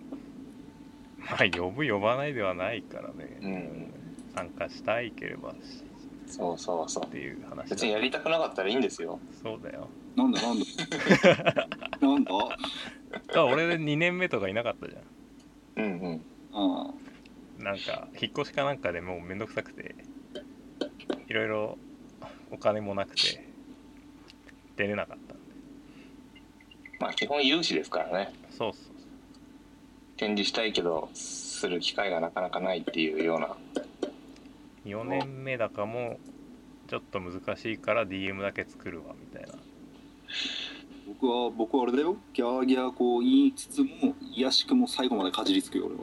[1.20, 4.03] まあ呼ぶ呼ばないではないからね、うん
[4.36, 5.84] 参加したいければし
[6.26, 7.06] そうそうそう。
[7.06, 9.20] っていう話だ別にやりたくなかったらいいんですよ。
[9.42, 9.88] そうだよ。
[10.16, 10.66] なんだなんだ
[12.02, 12.32] なんだ？
[13.34, 15.84] だ俺2年目とかいなかったじゃん。
[15.84, 16.22] うんうん。
[16.54, 16.94] あ
[17.60, 19.96] なんか引っ越しかなんかでもうめんどくさくて
[21.28, 21.78] いろいろ
[22.52, 23.46] お金もなくて
[24.76, 25.44] 出れなかったんで。
[27.00, 28.34] まあ基本有志ですからね。
[28.50, 28.94] そうそう。
[30.18, 33.56] 展示したいけどする機会がなかなかないっていうような
[34.86, 36.20] 4年目だかも
[36.88, 39.54] ちょっと難しいから DM だけ作るわみたいな。
[41.08, 42.18] 僕は僕はあれだよ。
[42.34, 43.90] ギャーギャーこう言いつつも
[44.32, 46.02] いやしくも最後までかじりつくよ俺は。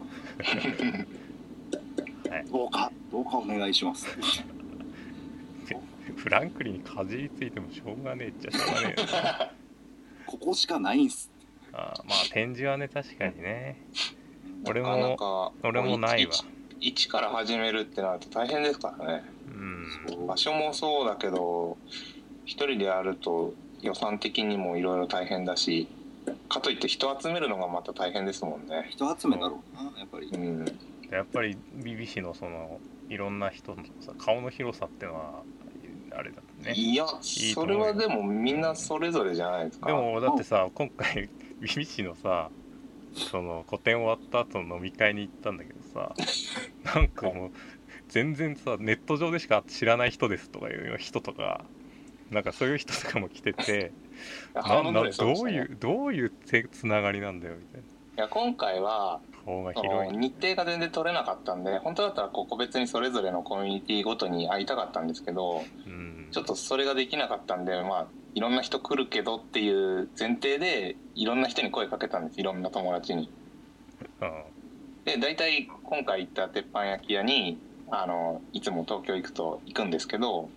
[2.37, 2.47] はい。
[2.47, 4.07] どうかどうかお願いします。
[6.16, 9.07] フランクリンにかじりついてもしょうがねえっちゃしょうがねえよ。
[10.27, 11.31] ここしかないんす。
[11.73, 13.81] あーまあ展示はね確かにね。
[14.66, 16.33] 俺も俺もないわ
[16.81, 19.25] 一一から始めるってなると大変ですからね。
[19.49, 20.27] うん。
[20.27, 21.77] 場所もそうだけど
[22.45, 25.88] 一人でやると予算的にもいろいろ大変だし
[26.49, 28.88] かといって人集めるのがまた大変ですもんね。
[28.90, 30.27] 人集めだろうなやっぱり。
[30.27, 30.64] うん。
[31.11, 35.43] やっぱり BBC のそのいろんな人のさ顔の広さってのは
[36.12, 36.73] あれだね。
[36.75, 39.87] いやそうれはでもみんなそれぞれじゃないですか。
[39.87, 41.29] でもだってさ今回
[41.61, 42.51] BBC のさ
[43.12, 46.14] その個展終わった後の飲み会に行ったんだけどさ
[46.94, 47.50] なんかもう
[48.09, 51.64] 全然さネット上でしか知らない人ですとかいう人とか
[52.31, 53.92] なんかそういう人とかも来てて
[54.55, 57.85] ななどういうどういうつつながりなんだよみたいい
[58.16, 66.29] や今回は日程が全然取れなかったんで本当だったら個別にそれぞれのコミュニティごとに会いたかったんですけどうん。
[66.31, 73.31] ちょっとそれができなかったんでまあいろんな人来るけどっていう前提でいろんな人に声かけたんですいろんな友達に。
[75.14, 77.59] うんで大体今回行った鉄板焼き屋に
[77.90, 80.49] あのいつも東京行くと行くんですけど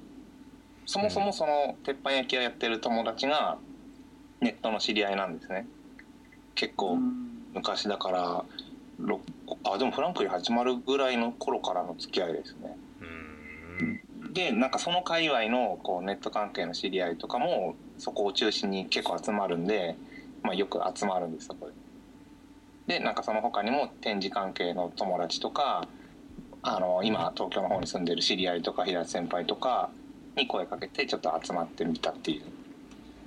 [0.86, 3.58] そもそもその鉄板焼き屋やってる友達が
[4.42, 5.66] ネットの知り合いなんですね。
[6.56, 6.98] 結構
[7.54, 8.46] 昔だから
[9.00, 9.22] ろ
[9.64, 12.78] あでもフランクリン始まるぐらいの頃からの付き合いですね。
[14.22, 14.34] うん。
[14.34, 19.96] でなんかその界隈のこうネット関係の知り合いとかもそこを中心に結構集まるんで、
[20.42, 21.83] まあ、よく集まるんですそこで。
[22.88, 25.88] でなんかその他にも展示関係の友達とか
[26.62, 29.90] あの今東京の方に住んでる知り合いとか平地先輩とか
[30.36, 32.44] に声かけてちょっと集まってみたっていう。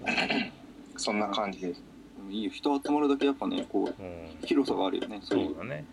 [0.97, 1.83] そんな感じです。
[2.31, 2.51] いいよ。
[2.51, 4.29] 人集まるだけやっぱねこううん。
[4.45, 5.85] 広さがあるよねそうだね。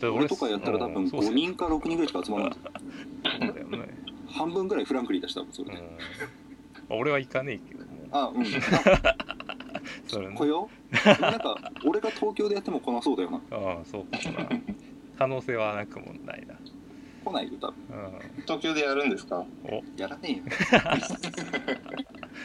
[0.00, 3.40] で俺とかやったら多分5うんそうそう人か6人ぐらいしか集まらない。
[3.40, 3.88] ね。
[4.28, 5.80] 半分ぐらいフランクリー出したもんそれで、
[6.90, 6.98] うん。
[6.98, 7.92] 俺は行かねえけども。
[8.10, 8.44] あうん
[10.06, 10.34] それね。
[10.36, 10.68] 来よ
[11.04, 13.40] なんか俺が東京でやっても来なそうだよな。
[13.56, 14.18] ああそうか。
[14.42, 14.48] な
[15.18, 16.54] 可能性はなくもないな。
[17.24, 17.74] 来ないよ多分。
[18.36, 18.42] うん。
[18.42, 19.44] 東京でやるんですか？
[19.96, 20.38] やらねえよ。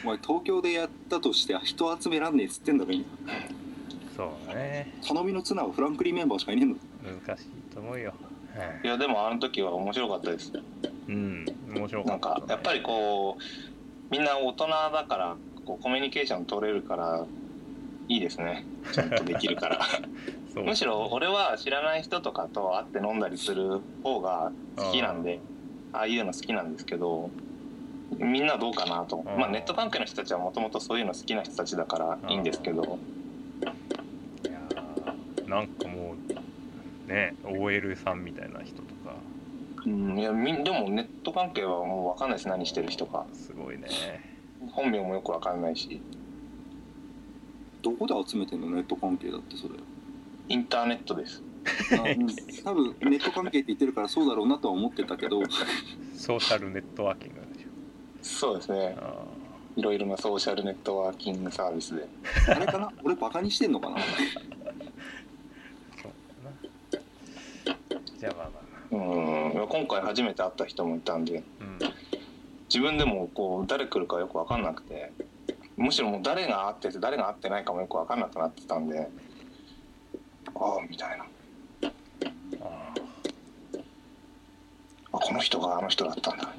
[0.04, 3.04] お前東京でやったとして人集めらんねえっつってんだろ今。
[4.16, 4.92] そうだね。
[5.06, 6.80] 頼みの綱はフランクリーメンバーしかいねえんだ
[7.26, 8.12] 難しいと思うよ、
[8.82, 8.86] い。
[8.86, 10.52] やでもあの時は面白かったです。
[11.08, 13.42] うん面白かなんった、ね、かやっぱりこう
[14.10, 15.36] みんな大人だから
[15.68, 17.26] こうコミュニケーション取れるから
[18.08, 18.64] いいですね。
[18.90, 19.80] ちゃんとできるから。
[20.64, 25.40] むしろ俺は知らない人とかと会って飲んだりする方が好きなんで
[25.92, 27.30] ああいうの好きなんですけど
[28.16, 29.18] みんなどうかなと。
[29.18, 32.82] うんまあネット関係の人たちはもともとそういうの好きな人たちだからいいんですけど。
[32.82, 32.86] い
[34.50, 36.14] やーなんかも
[37.06, 39.12] うね OL さんみたいな人とか。
[39.84, 42.48] うんいやみんでもネット関係はもう分かんないです。
[42.48, 43.26] 何してる人か。
[43.34, 43.88] すごいね
[44.70, 46.00] 本名もよく分かんないし。
[47.80, 48.70] どこで集めてんの？
[48.70, 49.74] ネット関係だってそれ。
[50.48, 51.42] インターネットです。
[51.92, 52.26] あうん。
[52.64, 55.40] 多分ネット関係って言ってるからそうだろうなとは思ってたけど。
[56.16, 57.68] ソーシャルネットワーキングでしょ。
[58.22, 58.96] そうですね。
[59.00, 59.14] あ
[59.76, 62.08] いろいろなソーシャルネットワーキングサービスで。
[62.48, 62.90] あれかな？
[63.04, 63.96] 俺バカにしてんのかな？
[63.96, 64.00] ー
[66.02, 66.12] そう
[66.44, 66.50] だ
[67.96, 68.02] な。
[68.18, 68.50] じゃあまあ
[68.90, 69.68] まあうん。
[69.68, 71.36] 今回初めて会った人もいたんで。
[71.36, 71.57] うん
[72.68, 75.12] 自分でもこう誰来るかよく分かんなくて
[75.76, 79.08] むしろもう誰が会ってて誰が会ってないかもよく分かんなくなってたんで
[80.54, 81.24] ああみたいな。
[82.60, 82.94] あ
[85.12, 86.54] あこの人があの人だったんだ。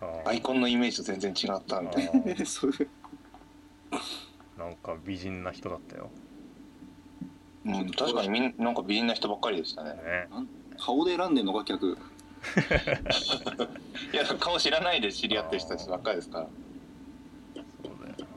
[0.24, 2.12] アイコンのイメージと全然違ったみたいな。
[4.68, 6.10] んか美人な人だったよ。
[7.64, 9.90] うん、確かにみんなんか美人な人ばっかりでしたね。
[9.90, 10.28] ね。
[10.78, 11.98] 顔で選んでんのか客
[14.12, 16.46] いや顔知らないで知り合ってる人たちばっかりですから。
[17.54, 18.28] そうだよ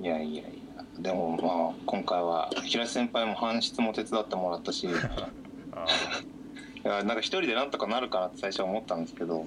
[0.00, 0.44] いやいやい
[0.76, 4.86] やでもまあ今回は平瀬先輩も搬出も手伝ってもらったし。
[4.88, 4.90] い
[6.84, 9.44] あやなんか一人でなんとかなるかなって最初は思ったんですけど。
[9.44, 9.46] ね。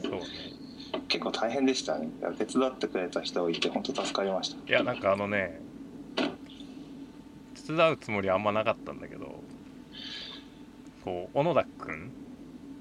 [1.08, 2.10] 結構大変でしたね。
[2.38, 4.69] 手伝ってくれた人いて本当助かりました。
[4.69, 5.62] いやなんかあのね
[7.67, 9.41] 手伝うつもりはあんまなかったんだけど
[11.04, 12.12] こう小野田くん？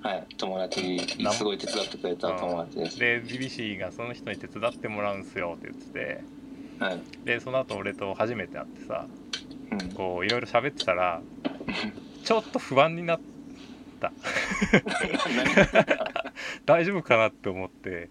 [0.02, 0.98] はい友達
[1.32, 2.98] すごい手伝ってくれた友達です。
[2.98, 6.40] で BBC がその人に手伝ってもらうんすよって言ってて。
[6.78, 9.06] はい、でその後俺と初めて会ってさ
[9.70, 11.20] うん、こういろいろ喋ってたら
[12.24, 13.20] ちょっと不安になっ
[14.00, 14.12] た。
[16.64, 18.08] 大丈夫かなって思って、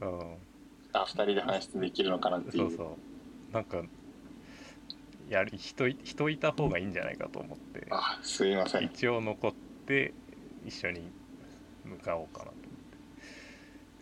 [0.00, 0.36] うん、
[0.92, 2.98] あ二人で話できるのかなっていそううそ
[3.50, 3.54] う。
[3.54, 3.82] なんか
[5.30, 7.86] やり人い人いた方がいいんじゃないかと思って。
[7.90, 8.84] あすいません。
[8.84, 9.52] 一応残っ
[9.86, 10.12] て
[10.66, 11.08] 一緒に
[11.84, 12.58] 向かおうかなと思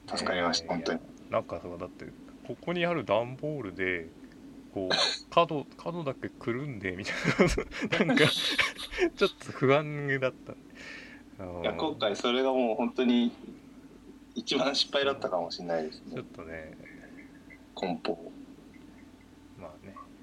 [0.07, 0.17] って。
[0.17, 1.01] 助かりました本当に。
[1.31, 2.07] なんかそうだって
[2.47, 4.09] ここにある段ボールで
[4.73, 4.95] こう
[5.31, 7.14] 角角だけくるんでみたい
[8.01, 8.07] な。
[8.07, 10.53] なんかちょっと不安だった。
[10.53, 13.31] うんいや今回それがもう本当に
[14.35, 16.14] 一番失敗だったかもしれないですね。
[16.14, 16.73] ちょっとね。
[17.75, 18.33] 梱包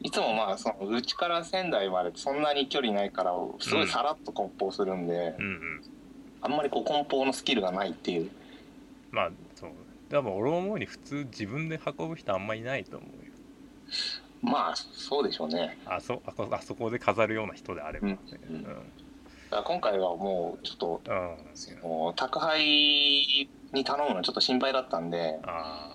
[0.06, 5.82] いつもまあそのうちから仙台までそんなに距離ないからすごいさらっと梱包するんで、うんうん。
[6.42, 8.30] あんまりこう梱包のスキルがないっていう。
[9.10, 9.72] まあそう。
[10.12, 13.32] 多分俺思うに普通自分で運ぶ人あんまいないと思うよ。
[14.44, 15.76] まあそうでしょうね。
[15.88, 18.20] あそあこあそこで飾るような人であればね。
[18.48, 18.64] うんうん。
[18.64, 18.76] だか
[19.50, 22.14] ら今回はもうちょっとうん。
[22.16, 25.95] 宅配に頼むのちょっと心配だったんで、あ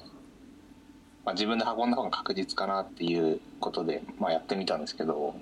[1.24, 5.34] まあ、自分で運んだ方が確実かなっていうことで、まあ、やってみたんですけど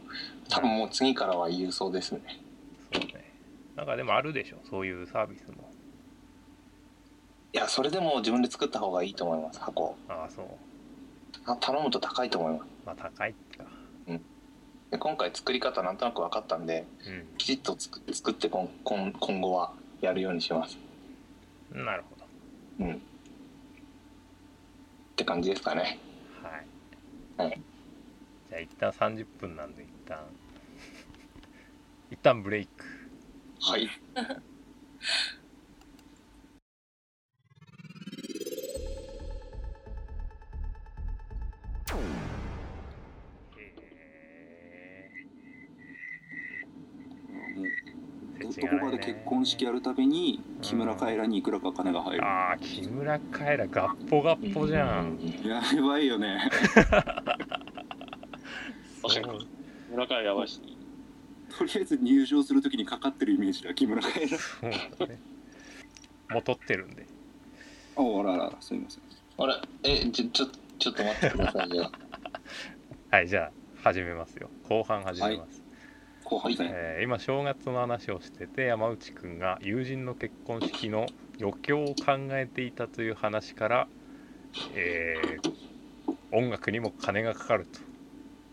[0.48, 2.20] 多分もう次からは郵送ですね。
[2.92, 3.32] あそうね。
[3.76, 5.70] なんかでもあるでしょそういうサービスも。
[7.52, 9.96] いやそれでも自分で作った方がいいと思います箱。
[10.08, 10.46] ああそう。
[11.46, 12.68] あ頼むと高いと思います。
[12.84, 13.64] まあ高いか。
[14.90, 20.78] で今回作り方なんとなく分かったんでうきちっと作作って今今今後はやるようにします。
[21.74, 22.86] んなるほど。
[22.86, 23.02] うん
[25.18, 25.98] って感じですかね。
[26.40, 27.60] はい、はい。
[28.48, 30.16] じゃあ一旦30分なんで一旦。
[32.08, 32.84] 一旦ブレイク。
[33.60, 33.90] はい
[48.88, 49.06] う世知辛いね。
[49.06, 52.24] どこかで結婚式やるたびに木村カエラにいくらか金が入る。
[52.24, 56.50] ああ木村カエラガッポガッポじゃん、やばいよね。
[59.02, 59.48] 確かに
[59.90, 60.66] 村川やばいっすね
[61.56, 64.38] とりあえず入場するときにかかってるイメージだ木村カエラ。
[64.38, 65.18] そうだね。
[66.30, 67.06] もう撮ってるんで。
[67.96, 69.02] ああらららすみません。
[69.38, 69.54] あれ？
[69.84, 70.46] えちょちょ
[70.78, 71.90] ちょっと待ってくださいよ。
[73.10, 74.50] はいじゃあ始めますよ。
[74.68, 75.57] 後半始めます、
[76.28, 81.06] 後半戦、えー今正月の話をしてて山内くんが友人の結婚式の
[81.40, 83.88] 余興を考えていたという話から、
[84.74, 85.68] えー
[86.30, 87.66] 音楽にも金がかかる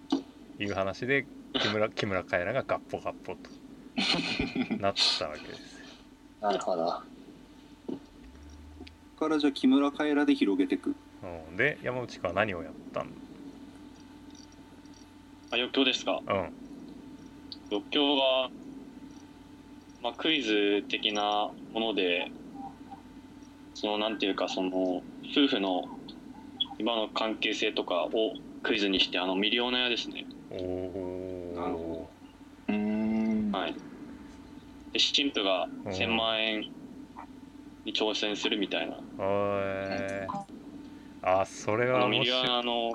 [0.07, 3.49] という話で木村木村カエラがガッポガッポと
[4.79, 5.81] なったわけです
[6.39, 7.01] なるほど。
[9.19, 10.95] からじゃあ木村カエラで広げていく。
[11.49, 13.07] うん、で山内くんは何をやったんあ
[15.55, 16.21] 余興ですか？
[16.25, 16.64] うん
[17.71, 18.51] 余興は、
[20.01, 22.31] まあ、クイズ的なもので
[23.73, 25.83] そのなんていうかその夫婦の
[26.79, 28.09] 今の関係性とかを
[28.63, 30.27] クイズにしてあのミリオネアですね。
[30.49, 32.09] おおなるほ
[32.67, 33.51] うーん。
[33.51, 33.75] はい。
[34.93, 35.91] で新婦がうん。
[35.91, 36.65] 1000万円
[37.83, 38.97] に挑戦するみたいな。
[39.19, 40.45] えー、
[41.21, 42.93] あそれあのミリオネアの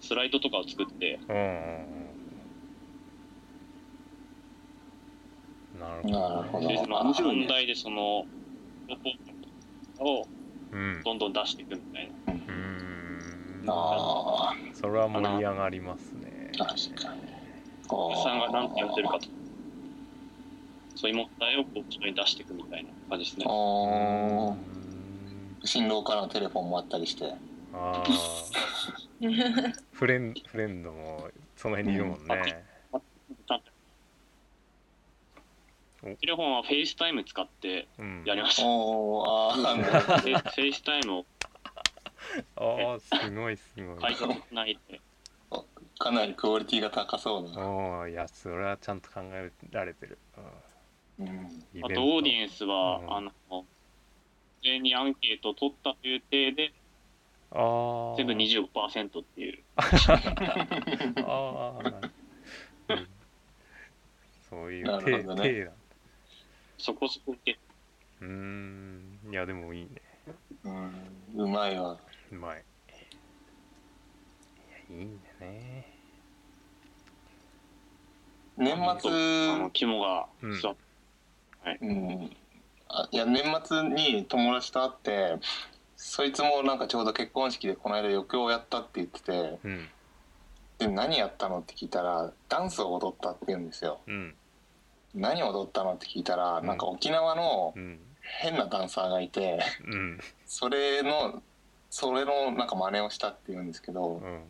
[0.00, 1.42] スライドとかを作ってうんうん
[5.72, 7.40] うんなるほど、まあ、面白いね。
[7.42, 8.26] 問題でその
[10.00, 10.26] を
[10.72, 11.02] うん。
[11.04, 12.32] どんどん出していくみたいな。
[12.32, 13.64] うーん。
[13.68, 16.52] あそれは盛り上がりますね。
[16.60, 17.20] あ確かに。
[17.88, 19.28] お客さんが何てやってるかと
[20.94, 23.46] そういう問題をこう人に出していくみたいな感じですね。
[23.48, 24.48] あうー。
[24.50, 24.56] ーん。
[25.64, 27.34] 新郎からのテレフォンもあったりして。
[27.72, 28.38] あー。
[29.92, 32.64] フレンフレンドもその辺にいるもんね、
[36.02, 39.62] テレフォンはフェイスタイム使ってうん、やりましたおーあー。
[39.62, 41.26] なるほフェイフェイスタイムを。
[42.56, 43.98] ああすごいすごい。
[43.98, 45.00] 解説しないで
[45.50, 45.64] ど
[45.98, 50.18] かなりクオリティが高そうな、おーいやそれはちゃんと考えられてる、
[51.18, 51.28] うん、
[51.82, 53.16] あとオーディエンスは、うん。
[53.16, 53.32] あの
[54.62, 56.72] 事前にアンケートを取ったという体で
[57.50, 58.16] あー。
[58.16, 59.58] 全部25%っていう。
[61.26, 61.82] ああ、
[62.88, 63.08] うん。
[64.48, 65.64] そういうなるほどね。
[65.64, 65.70] だ
[66.78, 67.58] そこそこ受け
[68.20, 69.18] うーん。
[69.30, 69.90] いやでもいいね。
[70.64, 71.98] うん、うまいわ。
[72.30, 72.64] うまい。
[74.88, 75.98] いやいいんだね。
[78.56, 80.60] 年あの末肝がうん。
[80.60, 80.76] 座っ
[81.80, 82.30] うん。
[82.88, 85.36] あいや年末に友達と会って
[85.96, 89.88] そいつもなんかちょうど結婚式でこの間余興をやったって言っててうん。
[90.78, 94.00] で何やったのって聞いたらダンスを踊ったって言うんですよ。
[94.06, 94.34] うん
[95.14, 96.66] 何踊ったのって聞いたら、うん。
[96.66, 98.00] なんか沖縄のうん。
[98.40, 100.20] 変なダンサーがいてうん。
[100.46, 101.42] それの
[101.90, 104.42] それのなんか真似をしたって言うんですけどうん。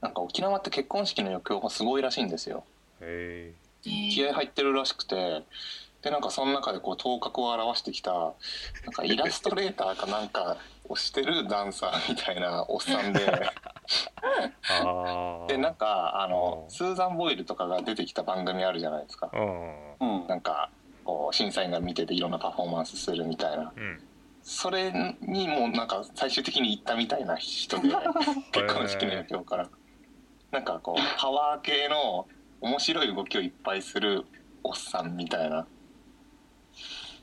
[0.00, 2.64] なんか沖縄って結婚式の余興がすごいらしいんですよ。
[3.82, 5.42] 気合入ってるらしくて
[6.02, 8.28] でなんかその中でこう頭角を表してきたな
[8.90, 13.20] んかイラストレーターかなんかをしてるダンサーみたいなおっさんで
[15.48, 16.70] でなんかあのうん。
[16.70, 19.30] スーザン・ボイルとかが出てきた番組あるじゃないですか。
[19.32, 20.20] うん。
[20.20, 20.26] うん。
[20.26, 20.70] なんか
[21.04, 23.72] こう審査員が見てていろんなパフォーマンスするみたいな。
[23.76, 24.00] うん。
[24.42, 27.88] それにもなんか最終的に行ったみたいな人で
[28.52, 29.68] 結婚式の余興から。
[30.50, 32.26] なんかこうパワー系の
[32.60, 34.24] 面白い動きをいっぱいする
[34.62, 35.66] おっさんみたいな。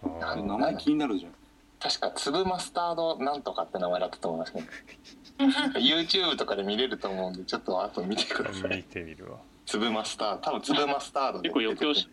[0.03, 1.33] 名前気になるじゃん。
[1.81, 4.67] 確か粒マスタードなんとかって名前だったと思いますけど
[5.79, 9.39] YouTube とかで見れると思うんでちょっと後見てくださ見いてみるわ。
[9.65, 10.41] 粒マスタード。
[10.41, 11.49] 多分粒マスタードで。
[11.49, 12.09] 結構余興し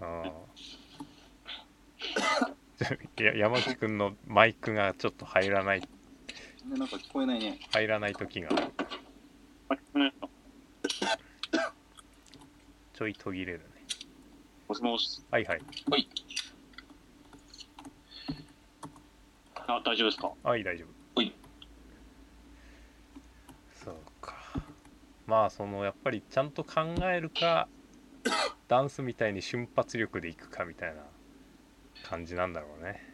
[0.00, 0.24] あ
[3.20, 5.80] あや山木くんのマイクがちょっと入らない。
[5.80, 5.86] ね
[6.66, 7.58] なんか聞こえないね。
[7.72, 8.48] 入らない時が。
[12.94, 13.64] ちょい途切れるね。
[14.68, 15.22] もしもし。
[15.30, 15.44] はい。
[15.44, 15.62] はい。
[19.68, 20.32] あ、大丈夫ですか？
[20.42, 21.32] はい大丈夫はい
[23.84, 24.34] そうか
[25.26, 27.68] まあそのやっぱりちゃんと考えるか
[28.68, 31.02] ダンスみたいに瞬発力でいくかみたいな
[32.04, 33.12] 感じなんだろうね。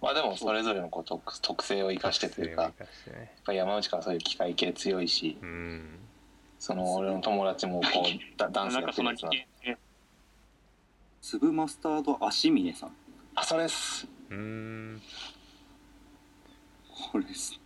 [0.00, 3.34] まあでもそれぞれのこう特特性を生かしてというかね。
[3.44, 5.98] ぱ山内からそういう機械系強いしうん。
[6.58, 8.02] その俺の友達もこう
[8.36, 9.30] ダダンスやってるやつな
[11.22, 12.96] 粒マスタード足峰さん。
[13.34, 14.06] あそれです。
[14.30, 15.02] うーん。
[17.12, 17.60] これす。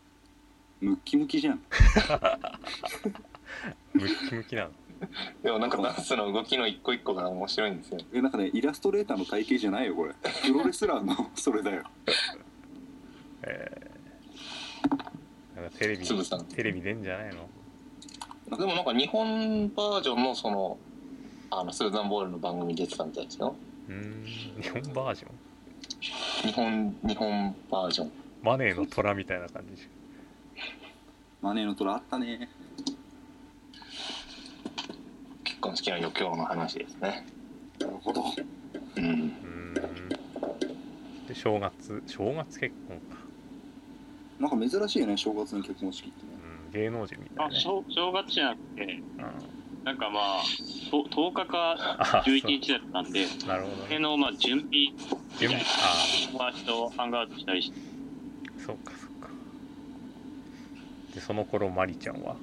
[0.80, 1.62] ムッキムキじゃん
[3.94, 4.70] ムッキムキなの。
[5.42, 7.98] でもなんかダンスの動きの一個一個が面白いんですよ。
[8.12, 10.14] えなんかねイラストレーターの体型じゃないよこれ。
[10.42, 11.84] プロレスラーのそれだよ。
[13.42, 16.44] えー、なんかテレビつぶさん。
[16.44, 17.48] テレビ出んじゃないの？
[18.58, 20.76] でもなんか日本バージョンのその
[21.50, 23.54] あのスーザン・ボールの番組出てたみたいですよ。
[23.88, 24.24] うーん
[24.60, 25.30] 日本バージョン？
[26.48, 28.12] 日本日本バージョン。
[28.42, 29.88] マネーの虎みたいな感じ。
[31.40, 32.50] マネーの虎あったね
[35.42, 37.26] 結婚式の余興の話ですね。
[37.80, 38.22] なるほど。
[38.96, 39.04] うん。
[39.04, 39.74] うーん。
[41.28, 43.16] で正月正月結婚か、
[44.40, 46.32] なんか珍しいよね正月の結婚式ってね。
[46.72, 50.42] うん、芸能人みたいあ、な、ね正正月じゃなくて、うん、なんかまあ、
[50.90, 53.82] と10日かあ11日だったんで、なるほどね。
[53.86, 54.70] それのまあ準備、
[55.38, 55.62] 準備あ
[56.32, 57.78] 友達とハンガーアウトしたりして、
[58.58, 59.28] あそうかそうか。
[61.14, 62.36] でその頃マリちゃんは？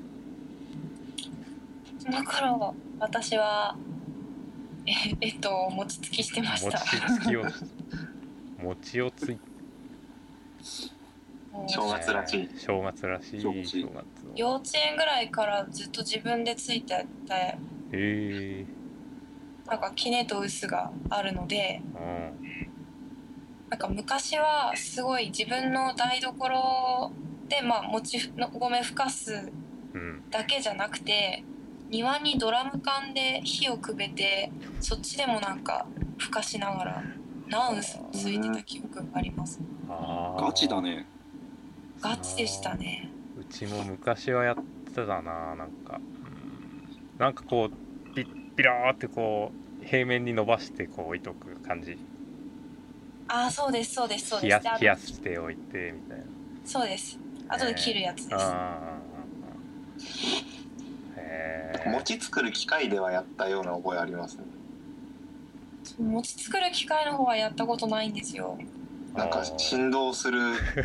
[2.10, 3.76] その頃私は
[4.86, 6.80] ええっと餅つきしてました。
[6.80, 7.44] 餅つきを
[8.64, 9.40] 餅をつい
[11.68, 12.50] 正月らしい。
[12.58, 14.06] 正月らしい正正月
[14.36, 17.36] 幼稚園ぐらいからずっと自分でついてた
[17.92, 18.66] え
[19.66, 21.82] なんかキネとウスがあるので。
[21.94, 22.68] ー、うん。
[23.70, 27.12] なんか昔はすごい自分の台所
[27.50, 29.52] でまあ餅の米ふかす
[29.94, 30.30] うん。
[30.30, 31.44] だけじゃなくて
[31.90, 37.04] 庭にドラム缶で火をくべてそっちでもなんかふかしながら
[37.48, 39.60] ナウンスついてた記憶があります。
[39.88, 41.08] ガチだね。
[42.02, 43.10] ガチでしたね。
[43.40, 44.56] うちも昔はやっ
[44.94, 47.20] てたななんか、うん。
[47.20, 51.98] なんかこうピッピラーってこう平面に伸ばしてこう置いとく感じ。
[53.30, 56.26] ああそうですそうですそう冷やです冷やしておいてみたいな。
[56.66, 57.18] そうです。
[57.50, 59.00] 後で切るやつです、ああ
[61.86, 64.44] 餅作る機械ではやったような覚えありますね。
[66.00, 68.58] 餅作る機械の方はやったことないんですよ。
[69.16, 70.40] なんか振動する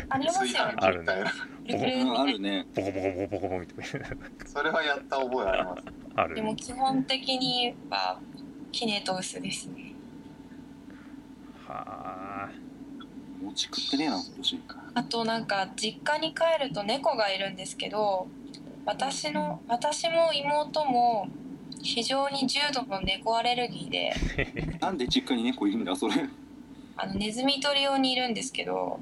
[0.09, 0.73] あります炊よね。
[0.75, 1.31] 飯器みたいな。
[1.65, 2.65] ルルルうんあるね。
[2.73, 4.07] ボコボコボコボコボコみたいな。
[4.45, 5.83] それはやった覚えあります。
[6.15, 8.19] あるでも基本的には
[8.71, 9.93] キネとウスですね。
[11.67, 12.49] はあ。
[13.43, 14.59] 餅食ってねえな今年
[14.95, 18.27] あとなんか実家に帰ると猫がいるんですけど
[18.85, 21.27] 私の私も妹も
[21.81, 24.13] 非常に重度の猫アレルギーで。
[24.79, 26.13] なんで実家に猫いるんだそれ。
[26.95, 28.99] あのネズミ捕り用にいるんですけど。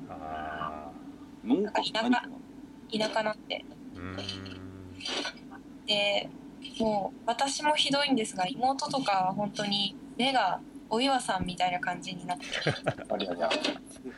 [1.44, 2.30] ないかな
[2.92, 3.64] 田舎なんで。
[3.96, 5.86] ーうーん。
[5.86, 6.30] で
[6.80, 10.60] もう私もひどいんですが妹とかは本当に目が
[10.90, 12.46] お岩さんみたいな感じになって。
[13.10, 13.50] ありゃりゃ。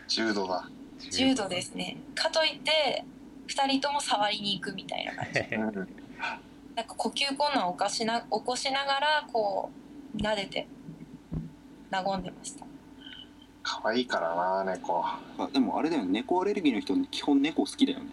[0.08, 0.70] 柔道だ、
[1.12, 1.98] 重度ですね。
[2.16, 3.06] かといって
[3.48, 5.40] 2人とも触りに行くみたいな感じ。
[5.56, 9.72] うん、なんか呼吸困難を起こしな起こしながらこ
[10.16, 10.68] う撫でて
[11.92, 12.66] 和んでました。
[13.62, 15.20] 可愛いからな猫、あ
[15.54, 16.12] でもあれだよね。
[16.12, 18.10] 猫アレルギーの人基本猫好きだよね。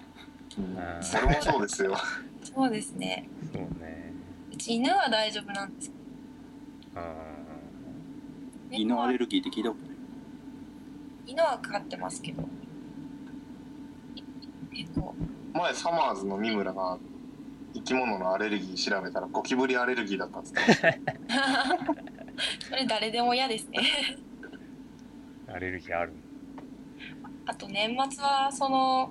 [1.00, 1.96] それもそうですよ。
[2.42, 3.28] そうですね。
[3.52, 4.12] そうね。
[4.52, 5.92] うち犬は大丈夫なんです。
[6.94, 7.14] あ
[8.70, 9.96] 犬アレルルギーって聞いたことない？
[11.26, 12.42] 犬はかかってますけど
[14.84, 15.14] 猫
[15.54, 16.98] 前サマーズの三村が
[17.74, 20.60] 生き物のアレルギー調べたらゴキブリアレルギーだったっつって
[22.68, 23.80] それ誰でも嫌ですね。
[25.46, 26.12] ーアレルギーある
[27.46, 29.10] あと年末はその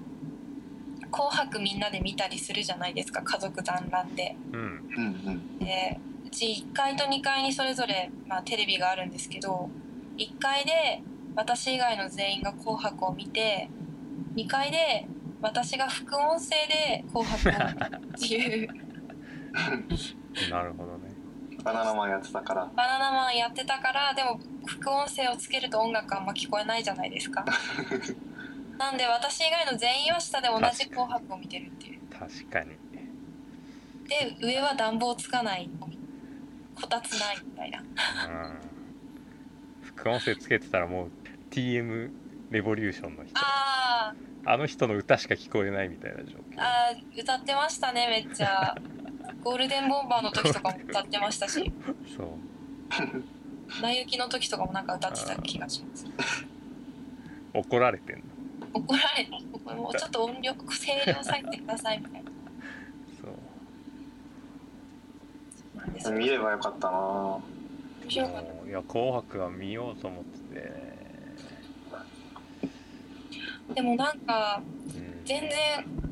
[1.11, 4.35] 「紅白」みんなで見たりするじゃないですか家族団らんで。
[4.51, 4.59] うん。
[4.59, 4.69] うん
[5.25, 9.67] うんでうち1階と2階にそれぞれ、まあ、テレビがあるんですけど
[10.17, 11.01] 1階で
[11.35, 13.67] 私以外の全員が「紅白」を見て
[14.35, 15.07] 2階で
[15.41, 18.67] 私が副音声で「紅白」っていう。
[20.51, 21.09] なるほどね。
[21.63, 22.69] バナナマンやってたから。
[22.75, 27.45] バナナマンやってたからでも副音声をつけると音楽あんま聞こえないじゃないですか。
[28.77, 31.99] なんで私以外の全員は下で同じ「紅白」を見てるっていう。
[32.13, 32.77] 確かに。
[34.07, 35.69] で上は暖房つかない
[36.75, 37.79] こたつないみたいな。
[37.79, 38.59] うん。
[39.83, 41.11] 副音声つけてたらもう
[41.49, 42.11] TM
[42.49, 43.33] レボリューションの人。
[43.37, 44.49] あー。
[44.49, 46.35] あの人の歌しか聞こえないみたいな状況。
[46.57, 48.75] あー歌ってましたねめっちゃ。
[49.43, 51.71] ゴールデンボンバーの時とかも歌ってましたし。
[52.17, 52.29] そう
[53.81, 56.05] 「なゆき」の時とかもなんか歌ってた気がします。
[57.53, 58.23] 怒られてんの？
[58.73, 60.65] 怒られたもうちょっと音量声
[61.05, 62.31] 量下げてくださいみたいな。
[63.21, 63.27] そ
[65.75, 65.77] う。
[65.77, 66.17] なんですよ。
[66.17, 67.43] 見ればよかったな面
[68.09, 68.41] 白かった。
[68.41, 70.78] もういや「紅白」は見ようと思ってて、
[73.73, 74.61] でもなんか
[74.95, 75.49] うん、全然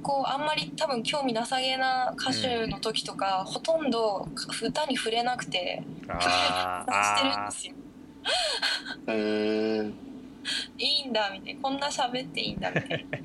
[0.04, 4.28] こうあんまり多分興味なさげな歌手の時とか、ほとんど
[4.64, 9.94] 歌に触れなくてしてるんあですよー、
[10.78, 13.18] いいんだみたいなこんな喋っていいんだみたいな。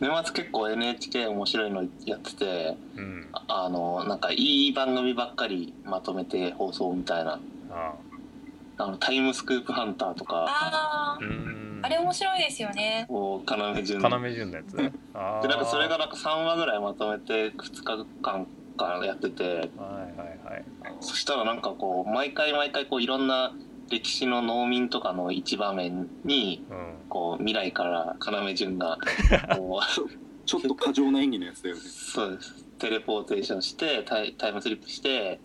[0.00, 3.28] 年末結構 NHK 面白いのやっててそううん。
[3.32, 7.32] ああのなんかいい番組ばっかりまとめて放送みたいな。
[7.32, 7.38] あ
[7.70, 8.07] あ
[8.86, 11.18] のタイムスクープハンターとかあ
[11.82, 13.06] あれ面白いですよね。
[13.08, 19.44] を要順要潤のやつ でなんかそれがなんか3話ぐらいまとめて2日間からやってて。
[19.44, 19.68] はいはい
[20.44, 20.64] はい。
[21.00, 23.52] そしたらなんかこう毎回毎回こういろんな
[23.90, 26.98] 歴史の農民とかの一場面にうん。
[27.08, 28.98] こう未来から要潤が
[29.56, 31.80] こうちょっと過剰な演技のやつだよね。
[31.82, 32.64] そうです。
[32.78, 35.40] テレポーテーションしてタイタイムスリップして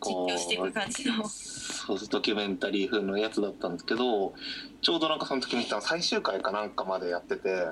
[0.00, 1.24] 実況していく感じの
[1.68, 4.32] そうドキュメンタリー風のやつだったんですけど
[4.80, 7.66] ちょうどなんかその時見たの最終回かなんかまでやってて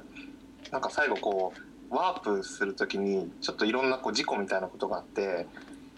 [0.70, 1.52] なんか最後こ
[1.90, 5.46] うワープする時にちょっといろんなこう事故みたいなことがあって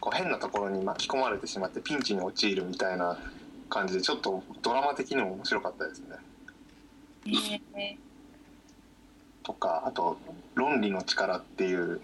[0.01, 3.19] こう変なところに巻き込まれてしまってピンチに陥るみたいな
[3.69, 6.17] 感じでちょっとドラマ的にも面白かったですね。
[7.75, 7.99] ね
[9.43, 10.19] とかあと
[10.55, 12.01] 「論理の力」っていう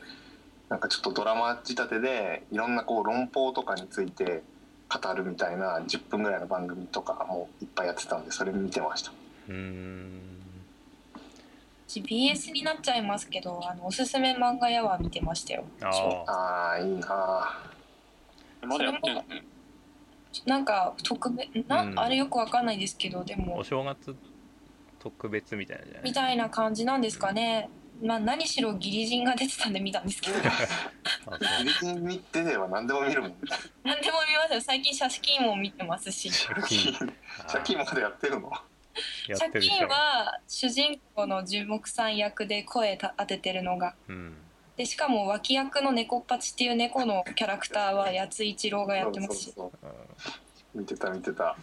[0.68, 4.42] なんかちょっとドラマ仕立てでいろんなこう論法とかについて
[5.02, 9.12] 語るみたいな10分ぐらいの番組とかもいっぱいやってたんでそれ見てました。
[9.48, 10.20] うーん。
[11.88, 15.64] BS になっちゃいますけどあのおすすめ漫画屋は見てましたよ。
[15.82, 17.06] ああああいいな
[18.66, 19.22] まだやってんの？
[19.22, 19.44] ね
[20.46, 21.98] なんか特別な、うん。
[22.00, 24.16] あれよくわかんないですけどでもお正月
[24.98, 26.02] 特別みたいなじゃない？
[26.04, 27.68] みたいな感じなんですかね
[28.04, 30.36] まあ何しろギリ人が出てたんで見たんですけど。
[31.26, 33.36] あ ギリギリに出れば何でも見るもんね。
[33.82, 34.60] 何でも見ますよ。
[34.60, 36.30] 最近写真も見てますし。
[36.46, 36.92] 借金
[37.48, 38.50] 借金までやってるの？
[39.38, 43.94] 借金は主人公の樹木さん役で声た当ててるのが。
[44.08, 44.36] うん。
[44.76, 49.52] でしかも脇役の猫っぱちっていう猫のキャラクターは八津一郎がやってますし。
[49.52, 50.30] そうそううんそ
[50.74, 50.78] う。
[50.80, 51.56] 見てた見てた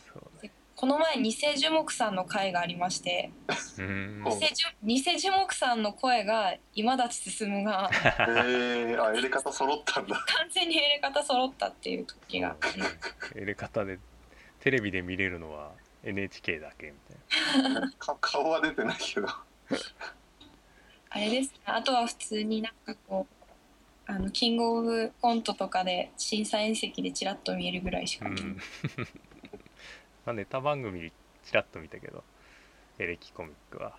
[0.82, 10.16] この前偽樹木さんの回がありまして偽樹偽樹木さんの声が今立進がへえあやり方揃ったんだ。
[10.16, 12.56] 完全に入れ方揃ったっていう時が。
[13.36, 14.00] 入れ方で
[14.60, 15.70] テレビで見れるのは
[16.04, 16.94] NHK だけみ
[17.62, 17.92] たいな。
[18.00, 19.28] か顔は出てないけど。
[19.28, 21.60] あれですね。
[21.66, 28.58] あとは普通になんかこうあのキングオブコントとかで審査員席でチラッと見えるぐらいしか見てない、うん
[30.26, 31.12] まあネタ番組
[31.44, 32.24] ちらっと見たけど
[33.00, 33.94] エレキコミックは。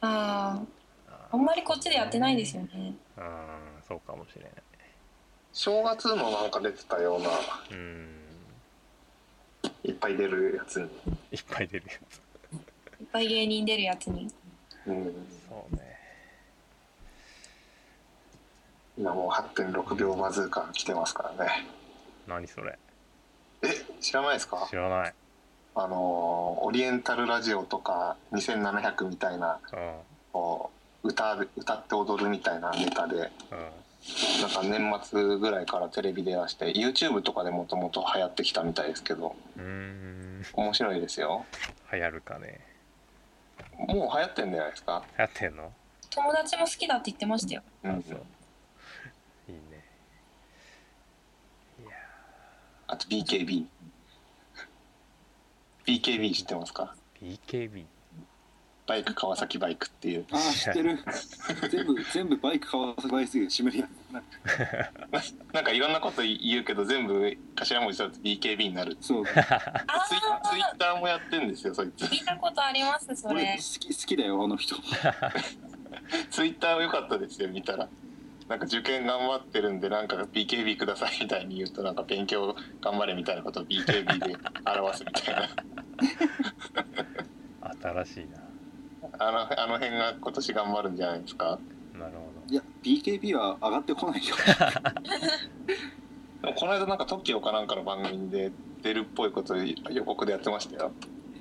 [0.00, 0.62] ああ
[1.10, 2.94] ああんまりこっちでやってないですよね。
[3.16, 3.24] うん
[3.86, 4.52] そうかもしれない。
[5.52, 7.28] 正月のなんか出てたような。
[7.70, 8.08] うん。
[9.82, 10.86] いっぱい出るやつに、
[11.32, 12.16] いっぱい出るやつ。
[13.00, 14.28] いっぱい芸人出るやつに。
[14.86, 15.04] うん、
[15.48, 15.98] そうね。
[18.96, 21.66] 今もう8.6秒バズーカ来てますからね。
[22.26, 22.78] 何それ。
[23.62, 23.68] え
[24.00, 24.66] 知らないですか？
[24.68, 25.14] 知らない
[25.80, 29.78] あのーオリエンタルラジオとか2700みたいなうん。
[30.32, 30.70] こ
[31.04, 33.22] う歌で歌って踊るみたいなネタでうん。
[34.42, 40.44] なんか年末ぐらいからテレビで出して YouTube とかでもともと流行ってきたみたいですけどうーん。
[40.54, 41.44] 面白いですよ。
[41.92, 42.60] 流行るかね。
[43.78, 45.02] もう流行ってんじゃないですか？
[45.18, 45.72] 流行ってんの？
[46.10, 47.62] 友達も好きだって言ってましたよ。
[47.84, 47.90] うん。
[47.92, 48.18] あそう。
[49.48, 49.84] いいね。
[51.80, 51.90] いや
[52.88, 53.64] あと BKB
[55.88, 57.84] BKB 知ってますか？BKB
[58.86, 60.26] バイク川崎バイクっていう。
[60.30, 60.98] ああ知ってる。
[61.70, 63.88] 全部全部バイク川崎バイクで締めるや
[65.20, 68.96] つなんかいろんなこと言うけど全部頭文字取ると BKB になる。
[69.00, 69.24] そう。
[69.26, 72.04] ツイツイあッターもやってんですよそいつ。
[72.04, 74.74] あ聞いたことありますそ俺れ好き好きだよあの人。
[76.30, 77.88] ツイッター良かったですよ見たら。
[78.48, 85.48] なんか受験頑張ってるんでなんか BKB くださいみたいに言うとなんか勉強頑張れみたいなことを BKB で表すみたいな
[87.82, 88.26] 新しい
[89.18, 91.58] あのあの辺が今年頑張るんじゃないですか？
[91.94, 94.34] ななるほいや BKB は上がってこないよ。
[96.40, 98.50] でもこの間なんか TOKIO かなんかの番組で
[98.82, 100.92] 出るっぽいこと予告でやってましたよ。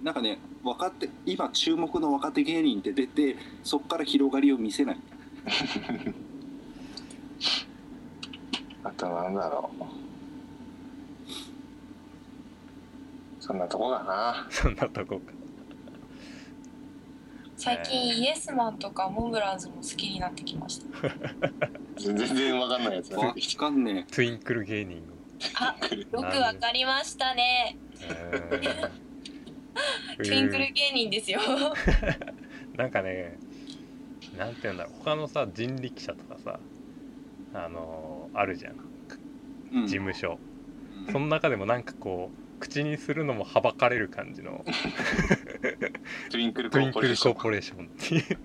[0.03, 4.99] なんかね若手今注目の若手芸人って出てそこから広がりを見せない。
[8.84, 9.84] あとなんだろう
[13.47, 14.45] そんなとこだな。
[14.49, 15.31] どそんなとこか。
[17.55, 20.85] 最近イエスマンとかモンブランズも好きになってきました。
[21.95, 23.09] 全然わかんないやつ。
[23.09, 25.01] がわかんねトゥインクル芸人
[25.55, 27.77] あよくわかりましたね。
[28.01, 28.91] え
[30.17, 31.39] トゥインクル芸人ですよ。
[32.75, 33.37] なんかね
[34.37, 34.93] なんて言うんだろう。
[35.05, 36.59] 他のさ人力舎とかさ
[37.53, 38.75] あのーあるじゃん。
[39.87, 40.37] 事務所、
[41.07, 41.13] うん。
[41.13, 44.66] その中でもなんかこう口にするのもはばかれる感じの。
[46.30, 47.34] トゥインクルコトゥインクルーポレーション。
[47.34, 47.86] コーポレーション。
[47.86, 48.38] っていう。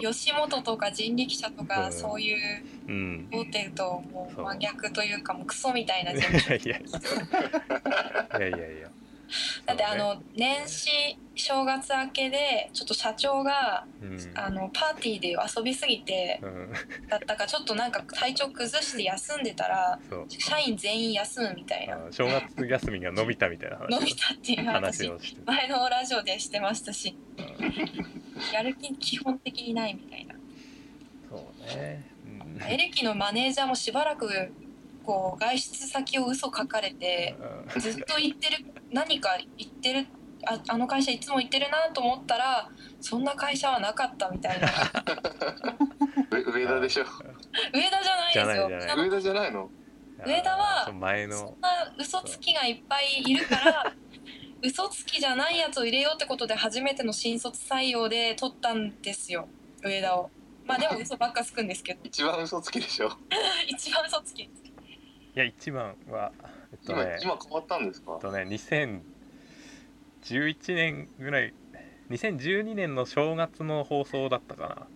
[0.00, 1.92] 吉本とか人力舎とか、うん。
[1.92, 3.28] そういううん。
[3.32, 6.78] 大手ともう真逆というかもうクソみたいな い事や務所いや。
[8.38, 8.90] いやいやいや
[9.66, 14.18] だってあの年始正月明けでちょっと社長がうん。
[14.34, 16.72] あのパーティーで遊びすぎてうん。
[17.08, 21.98] だったかちょっとなんか体調崩して休んでたら社員全員休むみたいな。
[22.10, 27.16] 正月休みが伸びたみたいな話伸びたっていう話話を前のラジオでしてましたし。
[28.52, 30.34] やる気基本的にないみたいな。
[31.30, 32.62] そうね、うん。
[32.62, 34.52] エレキのマネージャーもしばらく
[35.04, 37.36] こう外出先を嘘書かれて
[37.78, 40.06] ずっと言ってる何か言ってる
[40.46, 42.68] ああの会社いつも行ってるなと思ったら
[43.00, 44.68] そんな会社はなかったみたいな。
[46.30, 47.04] 上上田でしょ？
[47.72, 48.68] 上田じゃないですよ。
[49.04, 49.70] 上田じゃないの？
[50.26, 51.00] 上田はそん
[51.60, 53.92] な嘘つきがいっぱいいるから
[54.62, 59.48] 嘘つきじゃないやつを入れようってことで初めての新卒採用で取ったんですよ。
[59.82, 60.30] 上田を。
[60.66, 62.00] まあでも嘘ばっかつくんですけど。
[62.04, 63.10] 一番嘘つきでしょ？
[63.66, 64.48] 一番嘘つき
[65.36, 66.32] いや一番は
[66.72, 68.12] えっと今ね今変わったんですか？
[68.14, 69.00] えっとね2011
[70.74, 71.52] 年ぐらい
[72.10, 74.86] 2012年の正月の放送だったかな。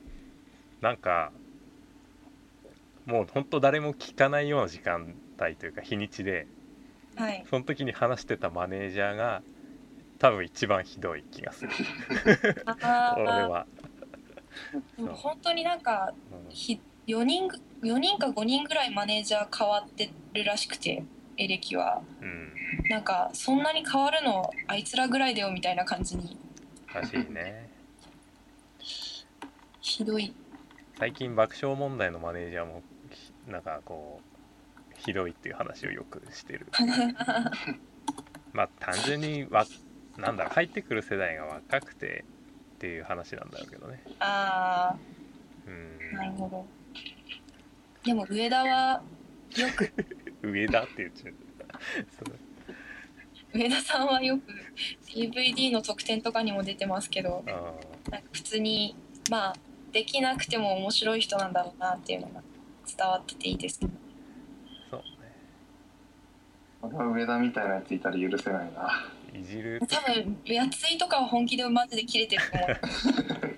[0.90, 1.32] なんか
[3.06, 6.46] もうほんと誰も聞かないような時間帯というか日にちで。
[7.16, 7.44] はい。
[7.50, 9.42] その時に話してたマネージャーが
[10.20, 11.72] 多分一番ひどい気がする。
[12.66, 13.66] あ俺ーは、
[15.16, 16.50] 本当になんかうん。
[16.50, 21.02] ひ4人ぐ4人か5人ぐらいマネージャー変わってるらしくて
[21.38, 22.02] エレキは。
[22.20, 22.52] うん、
[22.90, 26.36] なんかそんなに変わるのあいつらぐらいだよみたいな感じに。
[26.92, 27.70] らしいね。
[29.80, 30.34] ひどい。
[30.98, 36.66] 最近爆笑問題のマネージャーもひなんかこうひどいっていう話をよくしてる。
[38.52, 39.64] まあ単純にわ
[40.18, 42.24] なんだろう入ってくる世代が若くて
[42.76, 44.02] っていう話なんだろうけどね。
[44.18, 44.94] あ
[45.66, 45.98] うん。
[46.12, 46.77] あなるほど
[48.04, 49.02] でも上田は
[49.56, 49.92] よく
[50.42, 51.30] 上だって言っちゃ
[53.54, 53.58] う。
[53.58, 54.42] 上田さんはよく
[55.06, 57.50] DVD の特典とかにも出てますけどあ
[58.10, 58.94] なんか普通に
[59.30, 59.56] まあ
[59.92, 62.42] できなくても面白い人なんだろうなっていうのが
[62.86, 63.90] 伝わってていいですね。
[64.88, 65.02] ーそう
[66.82, 69.06] 俺は上田みたいなやついたら許せないな。
[69.32, 69.80] ねいじる。
[69.88, 72.68] 多分やついとかは本気でマジで切れてると思う。
[72.68, 72.80] で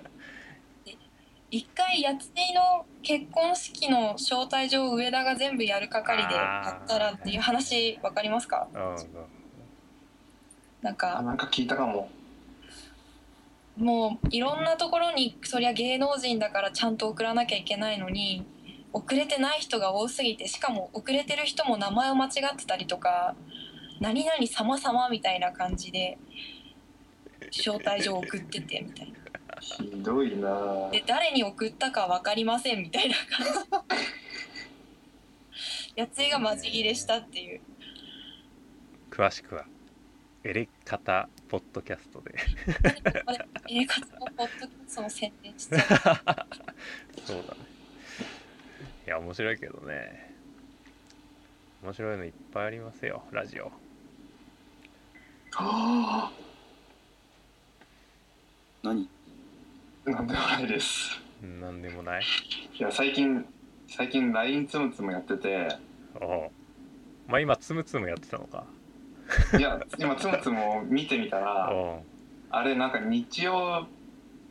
[1.51, 8.69] 一回やついの結婚式の招待状を上田が全部やる係でやったらっていう話わかりますか？
[10.81, 12.09] なんあかなんか聞いたかも。
[13.77, 18.45] もういろんなところにそりゃ芸能人だからちゃんと送らなきゃいけないのに
[18.93, 23.35] 遅れてない人が多すぎてしかも遅れてる人も名前を間違ってたりとか
[23.99, 26.17] 「何々様様」みたいな感じで
[27.51, 29.20] 招待状送っててみたいな。
[29.61, 30.89] ひどいな。
[30.91, 33.15] で誰に送ったか分かりませんみたいな。
[33.15, 37.61] 感 じやついがマジ切れしたっていう。
[39.09, 39.65] 詳しくは
[40.43, 42.33] エレカタポッドキャストで。
[43.69, 45.79] 映画のポッドキャストの宣伝しちゃう
[47.25, 47.59] そうだね。
[49.05, 50.31] いや面白いけどね。
[51.83, 53.71] 面白いのいっぱいありますよラジオ。
[55.51, 56.31] は
[58.83, 59.07] 何？
[59.07, 59.20] あ
[60.05, 61.21] なんでもないです。
[61.59, 62.21] なんでもない？
[62.79, 63.45] いや最近
[63.87, 65.67] 最近 LINE つむつむやってて。
[66.19, 66.51] おう。
[67.27, 68.65] まあ今つむつむやってたのか。
[69.57, 71.71] いや今つむつむを見てみたら
[72.49, 73.87] あれなんか日曜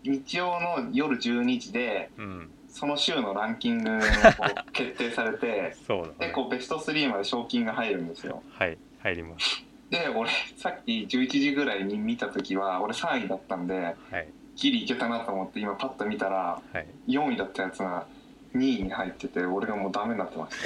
[0.02, 2.50] 日曜の夜12時でうん。
[2.68, 4.00] その週のランキングを
[4.72, 6.14] 決定されてそうだね。
[6.28, 8.44] でこうベスト3まで賞金が入るんですよ。
[8.52, 9.64] はい入ります。
[9.90, 13.90] で俺さっき11時ぐらいに見た時は俺3位だったんでは
[14.20, 14.28] い
[14.60, 16.86] ギリいけたなと思って今パッと見たらはい。
[17.08, 18.06] 4位だったやつが
[18.54, 20.56] 2位に入ってて俺がもうダメになってまし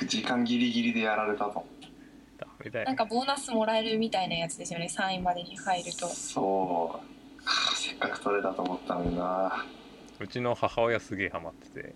[0.00, 1.64] た時間ギリギリでやられたと。
[2.38, 2.84] ダメだよ。
[2.86, 6.06] なんかボーナスもらえるみたいなやつですよね3位までに入ると。
[6.08, 7.00] そ
[7.40, 7.44] う。
[7.44, 9.64] かせっかく取れたと思ったのにな。
[10.18, 11.94] うちの母親すげえハマってて。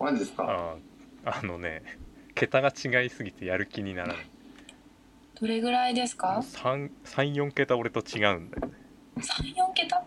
[0.00, 0.76] マジですか？
[1.24, 1.82] ああのね
[2.34, 4.16] 桁が違いすぎてやる気にならない。
[5.40, 8.74] どれぐらいですか？34桁俺と違うんだよね
[9.16, 10.04] 34桁？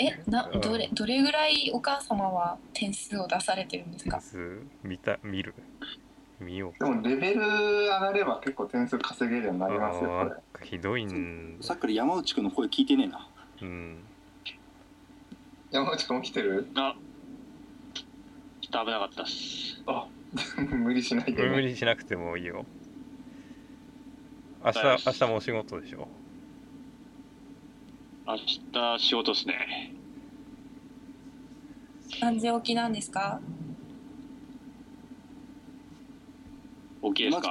[0.00, 4.18] えなどれどれぐらいお母様は点数を出されてるんですか？
[4.18, 4.62] 点数？
[4.84, 5.54] 見た見る？
[6.40, 6.84] 見よう。
[6.84, 13.28] でもレベル上がれば結構点数稼げるようになりますよこあれーひどいんさっきから山内くんの声聞いてねえな。
[13.62, 13.98] うん。
[15.72, 16.68] 山内君起きてる？
[16.76, 16.94] あ
[18.60, 19.82] ちょっと危なかったっす。
[19.86, 20.06] あ
[20.76, 22.64] 無理しないで、無ね、理しなくてもいいよ。
[24.64, 26.06] 明日明日もお仕事でしょ？
[28.28, 29.94] 明日仕事っすね。
[32.20, 33.40] 何時起きなんですか？
[37.00, 37.50] 大きいですか？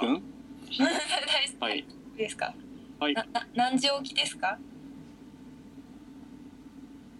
[1.59, 1.83] はい。
[2.15, 2.53] ですか？
[2.99, 3.13] はい。
[3.15, 4.59] なな何時起きですか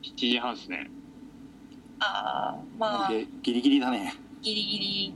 [0.04, 0.88] ？7時半っすね。
[2.00, 3.10] ああまあ。
[3.10, 4.14] でギリギリだね。
[4.44, 5.16] ギリギリ。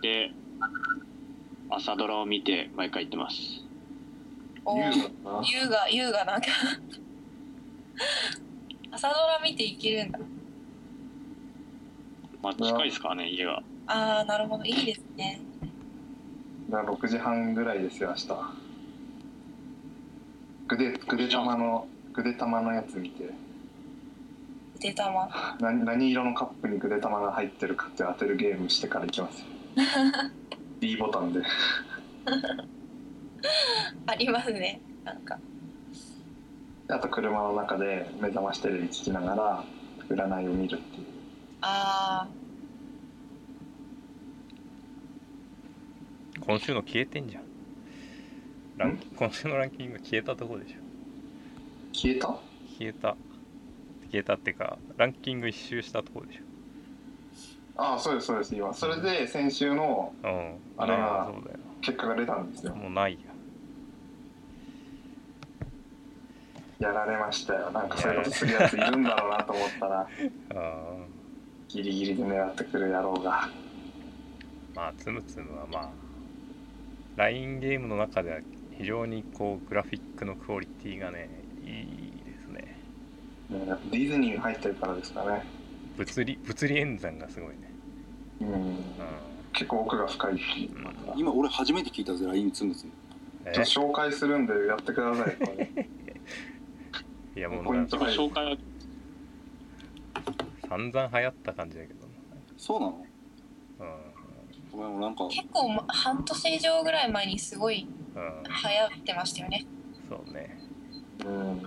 [0.00, 0.30] で
[1.70, 3.64] 朝ドラを見て毎回行ってます。
[4.64, 6.46] お優雅優雅なんか
[8.90, 10.18] 朝ドラ見ていけるんだ。
[12.42, 13.62] まあ近いですからね家が。
[13.86, 14.64] ああなるほど。
[14.64, 15.40] いいですね。
[16.70, 18.28] だから6時半ぐらいですよ明日。
[20.68, 23.30] グデグデ玉のグデ玉のやつ見て。
[24.76, 25.28] 腕玉。
[25.60, 29.46] 何何色のカップにグデ玉が入ってるかって当てるゲームしてから行きますよ。
[30.80, 31.42] B ボタンで。
[34.06, 35.38] ありますねなんか
[36.88, 39.64] あと車の中で目覚ましテレビ聞きながら
[40.08, 41.06] 占いを見るっていう。
[41.62, 42.28] あ
[46.46, 47.42] 今週の消えてんじゃん。
[48.76, 50.76] ラン今週のランキング消えたとこでしょ。
[51.92, 52.28] 消えた？
[52.78, 53.16] 消えた。
[54.12, 56.40] 消えたっていうかランキング一周したとこでし
[57.76, 58.72] ああそうですそうです今。
[58.72, 60.58] それで先週のょうん。
[60.78, 62.74] あれはまそうだよ結果が出たんですよ。
[62.76, 63.18] もうないや
[66.78, 67.70] やられましたよ。
[67.70, 70.08] なんかそういうことするやついるんだろうなと思ったら
[70.54, 70.96] あ
[71.68, 73.48] ギリギリで狙ってくる野郎が。
[74.74, 75.90] ーまあつむつむはまあ
[77.16, 78.40] LINE ゲームの中では
[78.76, 81.30] 非常にこうグラフィックのクオリティがね
[81.64, 82.76] いいですね。
[83.48, 85.44] ねやっぱディズニーが入ってるからですかね。
[85.96, 87.56] 物理物理演算がすごいね。
[88.42, 88.52] うん。
[88.52, 88.76] うん。
[89.54, 90.70] 結構奥が深いし。
[90.74, 91.18] うん。
[91.18, 92.92] 今俺初めて聞いたぜ LINE つむつむ。
[93.46, 93.52] え？
[93.54, 95.88] じゃあ紹介するんでやってくださいこれ
[97.36, 98.56] いやもポイントうなんかその紹介は？
[100.68, 102.06] 散々流行った感じだけど。
[102.56, 103.04] そうなの？
[103.80, 103.88] うん。
[104.72, 108.22] ごめん俺なんかあ結構、ま、半年以上ぐらい前にすごいうん。
[108.42, 109.66] 流行ってましたよね。
[110.08, 110.58] そうね。
[111.24, 111.62] うん。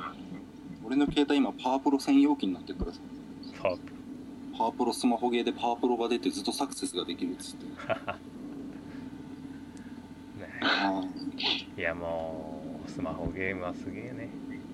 [0.86, 2.99] 俺の携帯今パワープロ専用機になってるからさ。
[3.61, 3.82] パープ
[4.57, 7.65] パワープロスマホゲーでパワープロが出てずっとサクセスができるっつって。
[10.41, 10.49] ね。
[10.61, 11.03] あ
[11.78, 14.30] いやもうスマホゲームはすげえね。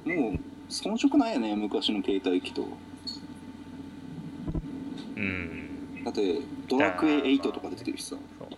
[0.05, 0.39] ーもう
[0.69, 2.67] 遜色ないよね昔の携帯機と。
[5.15, 6.03] うん。
[6.03, 8.09] だってドラクエ8とか出てるしさ。
[8.09, 8.57] そうね。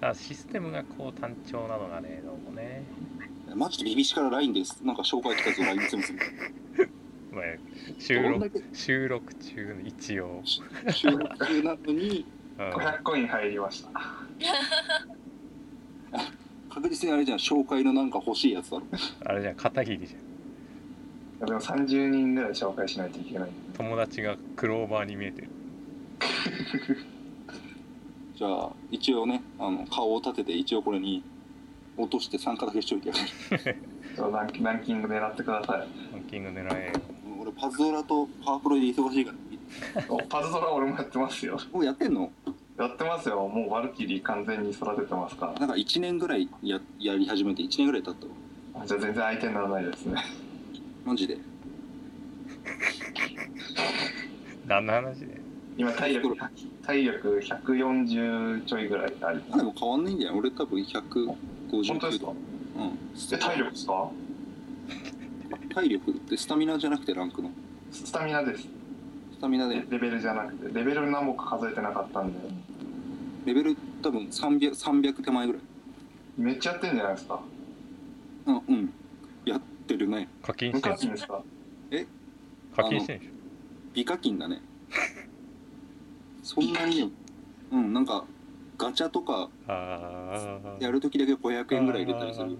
[0.00, 2.84] ただシステムがこう単調なのがねどうもね。
[3.54, 4.80] マジでビビシから LINE です。
[4.84, 6.06] なんか紹介来たぞ LINE 全部
[7.32, 7.44] まあ
[7.98, 12.26] 収録収録中の一応、収録中なのに
[12.58, 13.90] うん、500コイン入りました。
[16.72, 18.86] 確実にあれじゃん紹介のなんか欲しいやつだろ。
[19.24, 20.29] あれじゃん片桐じゃん
[21.40, 25.48] でも30人ぐらい紹介しないといけない友達がクローバーに見えてる。
[28.36, 31.22] じゃあ一応ねあの顔を立てて一応これに
[31.96, 33.10] 落として参加だけしといて
[34.16, 35.78] ランキランキング狙ってください。
[36.12, 36.86] ランキング狙え。
[36.88, 36.92] よ
[37.40, 40.04] 俺パズドラとパワープロで忙しいから。
[40.08, 41.58] おパズドラ俺もやってますよ。
[41.72, 42.30] もうやってんの？
[42.78, 43.48] やってますよ。
[43.48, 45.52] もうワルキリー完全に育ててますから。
[45.54, 50.16] なんか1年ぐらいややり始めて1年ぐらい経ったじゃあ全然相手にならないですね
[51.04, 51.38] マジで。
[54.66, 55.40] 何の話で
[55.76, 56.36] 今体力
[56.84, 62.30] 体力140ちょいぐらいありあでも変わんないんじゃない俺多分159本当ですか？
[62.30, 62.36] うん。
[63.32, 64.10] え体力ですか？
[65.74, 67.50] 体力ってスタミナじゃなくてランクの？
[67.90, 68.62] スタミナです。
[68.62, 69.84] スタミナで。
[69.88, 70.72] レベルじゃなくて。
[70.78, 72.38] レベル何も数えてなかったんで。
[73.46, 75.62] レベル多分 300, 300手前ぐらい。
[76.36, 77.40] めっちゃやってんじゃないですか。
[78.46, 78.82] うんうん。
[78.84, 78.88] や
[79.94, 80.28] ってるね。
[80.42, 81.42] 課金無してんですか？
[82.76, 83.32] 課金してんでしょ
[83.92, 84.60] 美課金だね。
[86.42, 87.08] そんなにね
[87.72, 88.24] うんなんか
[88.78, 92.56] ガチャとかああやるときだけ500円ぐらい入れたりする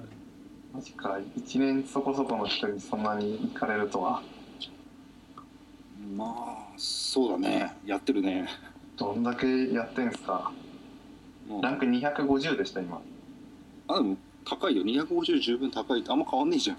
[0.73, 1.19] マジか。
[1.37, 4.23] 1年そこそこの人にそんなに行かれるとは。
[6.17, 7.77] まあそうだね。
[7.87, 8.49] やってるね。
[8.97, 10.51] どんだけやってんすか？
[11.49, 11.63] もう。
[11.63, 13.01] ランク250でした今。
[13.89, 14.83] あでも高いよ。
[14.83, 16.01] 250十分高い。
[16.01, 16.77] ってあんま変わんねえじゃん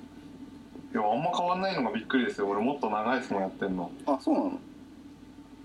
[0.93, 2.49] いやあんま変わんないのがびっくりですよ。
[2.49, 3.91] 俺もっと長いですもんやってんの。
[4.05, 4.59] あそうなの？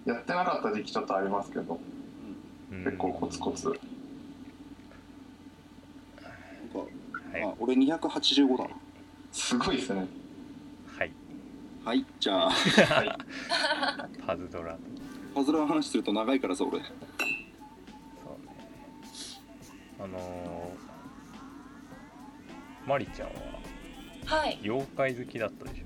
[0.04, 1.80] やってなかった時期ちょっとありますけど。
[2.70, 2.84] うん。
[2.84, 3.66] 結構コツコツ。
[3.66, 3.80] なんか
[7.32, 7.42] はい。
[7.42, 8.70] あ俺285だな。
[9.32, 10.06] すごいですね。
[10.96, 11.12] はい。
[11.84, 12.50] はいじゃあ。
[12.50, 13.16] はい。
[14.24, 14.78] パズドラ。
[15.34, 16.78] パズルの話すると長いからさ俺。
[16.78, 16.94] そうね。
[19.98, 23.34] あのー、マリちゃんは
[24.26, 24.58] はい。
[24.62, 25.84] 妖怪好きだったでしょ。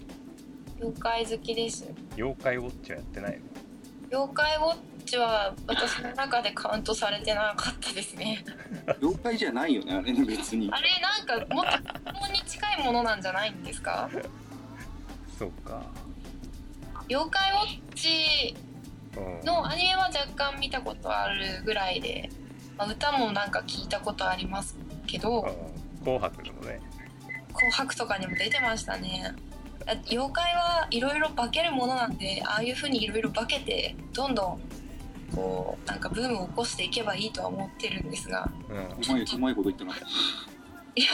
[0.80, 1.86] 妖怪好きです。
[2.16, 4.18] 妖怪ウォッチはやってないの？
[4.18, 8.44] 妖怪ウォッチは私の中でカウントされてなかったですね。
[9.00, 10.70] 妖怪じゃないよねあれね別に。
[10.72, 10.88] あれ
[11.28, 11.78] なんかもっと
[12.12, 14.08] 子供に近いものなんじゃないんですか？
[15.38, 15.82] そうか。
[17.08, 18.54] 妖怪ウォッチ
[19.16, 19.44] うん。
[19.44, 22.30] のアニメは若干見たことあるぐらいで、
[22.78, 24.76] まあ、歌もなんか聞いたことあります
[25.06, 25.40] けど。
[25.42, 26.00] うん。
[26.04, 26.80] 紅白でもね
[27.60, 29.34] 「紅白」とかにも出てましたね。
[29.86, 34.60] あ妖怪はいろいろ化けるものなんでああいう風にいろいろ化けてどんどん
[35.34, 38.50] こうなんかブームを起こしていけばいいとは思ってるんですが。
[38.68, 38.76] うん。
[38.76, 39.98] うまいこと言ってない
[40.96, 41.10] いや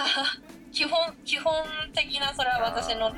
[0.73, 1.55] 基本基本
[1.95, 3.13] 的なそれは私の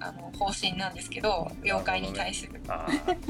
[0.00, 2.60] あの方針なんですけど妖怪に対する。
[2.68, 3.24] ああこ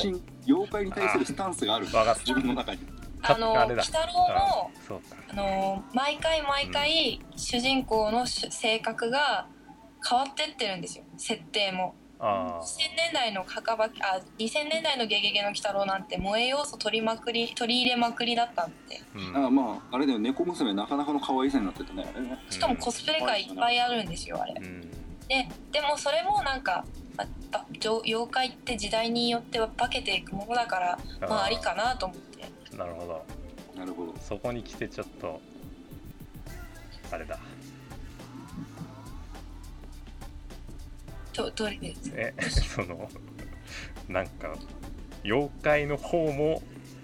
[0.00, 1.86] 新妖怪に対するスタンスがある。
[1.86, 2.80] う分かった自分の中に
[3.26, 5.16] あの鬼太郎のうんそうか。
[5.30, 9.46] あの毎回毎回主人公のし性格が
[10.08, 11.04] 変わってってるんですよ。
[11.16, 11.94] 設定も。
[12.20, 13.88] あ2000年代の墓場あ
[14.38, 19.00] 2000年代の「ゲゲゲの鬼太郎」なんて萌え要素取りまくり取り入れまくりだったんで。
[19.34, 19.46] あ、うん。
[19.46, 20.18] あまああれだよ。
[20.18, 22.06] 猫娘なかなかの可愛さになってたね。
[22.50, 24.54] しかもコスプレ界いっぱいあるんですよあれ。
[24.56, 24.80] うん。
[25.28, 26.84] ででもそれもなんか、
[27.82, 30.98] 妖怪って時代によっては化けていくものだから
[31.28, 32.44] まあありかなと思って
[32.76, 33.24] なるほど。
[33.78, 34.14] なるほど。
[34.20, 35.40] そこに来てちょっと
[37.10, 37.38] あれだ。
[41.32, 42.12] とどれです。
[42.14, 42.34] え
[42.74, 43.08] その
[44.08, 44.54] なんか
[45.24, 46.62] 妖怪の方も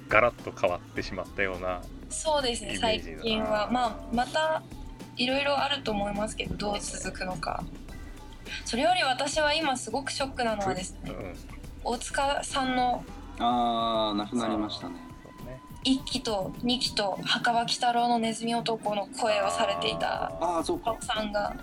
[0.09, 2.77] ガラッと変わってしまったようなそうですね。
[2.77, 3.69] 最近は。
[3.71, 4.63] まあまた
[5.17, 7.65] いろいろあると思いますけどどう続くのか。
[8.65, 11.35] それより私は今すごくショックなのはですねうん。
[11.83, 13.05] 大塚さんの
[13.39, 14.97] ああなくなりましたね
[15.85, 20.91] 1期と2期と墓場鬼太郎のネズミ男の声をされていたああそうか。
[20.91, 21.57] 青さんが。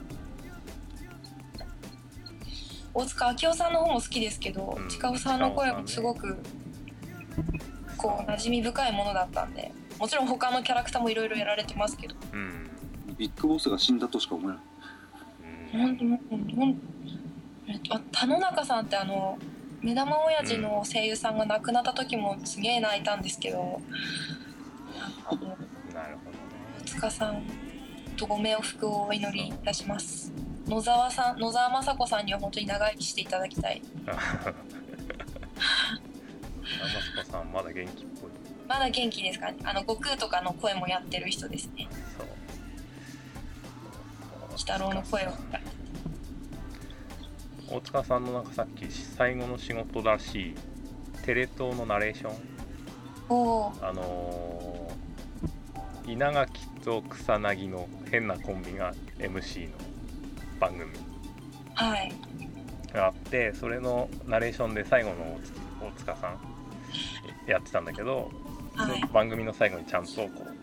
[2.94, 6.38] 大塚明夫さんの方も好きですけど、うん近尾さんの声もすごく
[7.96, 12.16] こう馴染み深いものだったんでもちろん他のキャラクターもいろいろやられてますけど。
[12.34, 12.70] うん。
[13.18, 15.88] ビッグボスが死んだとしか思えない。
[15.88, 15.98] うん。
[15.98, 16.82] ほんとほん
[17.90, 19.38] あ田野中さんってあの
[19.82, 23.82] 目玉親父の声優さんが亡くなった時もすげえ泣いたんですけど、
[25.26, 25.42] あの
[25.94, 26.38] なるほどね
[26.82, 27.44] 大塚さん
[28.18, 30.32] とご冥福をお祈りいたします。
[30.68, 33.82] 野沢さん野沢雅子さんには本当に長生きしていただきたい。
[34.08, 34.20] あマ
[37.02, 38.32] スコさんまだ元気っぽい。
[38.68, 39.52] まだ元気ですか？
[39.52, 41.88] ねあの悟空とかの声もやってる人ですね。
[42.18, 42.28] そう。
[44.50, 45.30] 鬼太郎の声を
[47.70, 50.56] 大塚さんのなんかさっき最後の仕事らしい
[51.24, 52.34] テレ東のナレーション。
[53.82, 54.78] あのー
[56.08, 59.74] 稲垣と草薙の変なコンビが MC の
[60.58, 60.90] 番組。
[61.74, 62.14] はい。
[62.94, 65.38] があってそれのナレーションで最後の
[65.82, 66.40] 大塚さん
[67.50, 68.32] やってたんだけど、
[68.74, 69.02] はい。
[69.12, 70.58] 番組の最後にちゃんとこう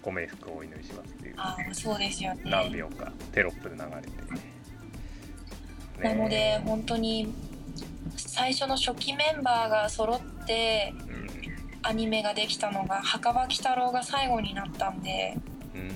[0.00, 1.74] ご冥福をお祈りしますっていう。
[1.74, 2.42] そうですよね。
[2.46, 4.57] 何秒かテロップで流れて、ね、
[6.02, 7.32] なので本当に
[8.16, 11.28] 最初の初期メンバーが揃ってうん
[11.82, 15.36] アニメができたのが墓場鬼太郎が最後になったんで
[15.74, 15.88] うーん。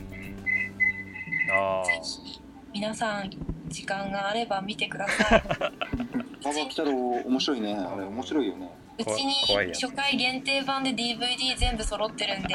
[1.52, 2.40] あぜひ
[2.72, 3.30] 皆さん
[3.68, 5.42] 時間があれば見てください。
[6.44, 7.74] 馬場鬼太郎面白いね。
[7.74, 8.70] あれ面白いよね。
[8.98, 9.34] うちに
[9.72, 12.48] 初回限定版で DVD 全部揃ってるんで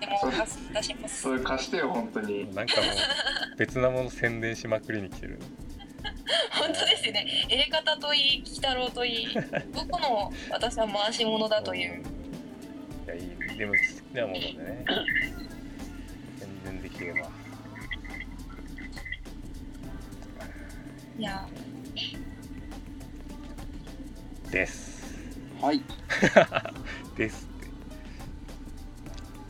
[0.00, 2.48] でもお貸しいたしますそれ貸してよ本当に。
[2.52, 5.40] あなんかもう別なもの宣伝しまくりに来てる
[6.52, 7.46] 本当ですね。
[7.48, 9.40] エレ方といい鬼太郎といいど
[9.86, 12.02] この私は回し物だという。
[13.04, 13.18] いやい
[13.54, 13.78] いでも好
[14.12, 14.84] きなものでね。
[16.38, 17.28] 全然できれば
[21.18, 21.46] いや。
[24.50, 25.02] です。
[25.60, 25.80] はい。
[27.16, 27.66] ですって。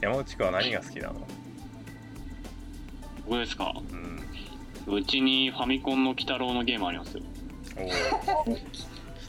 [0.00, 1.26] 山内くんは何が好きなの？
[3.26, 3.72] 僕ですか？
[3.90, 4.15] うん
[4.86, 7.22] うちにファミコンの鬼太郎のゲームありますよ。
[7.76, 8.60] 鬼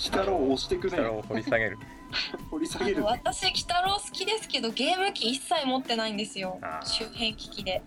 [0.03, 1.77] 太郎を押してくれ北郎を掘り下げる。
[2.51, 3.03] 掘り下げる。
[3.03, 6.59] 私鬼太郎好きですけどゲーム機一切持ってないんですよ。
[6.83, 7.81] 周辺機器で。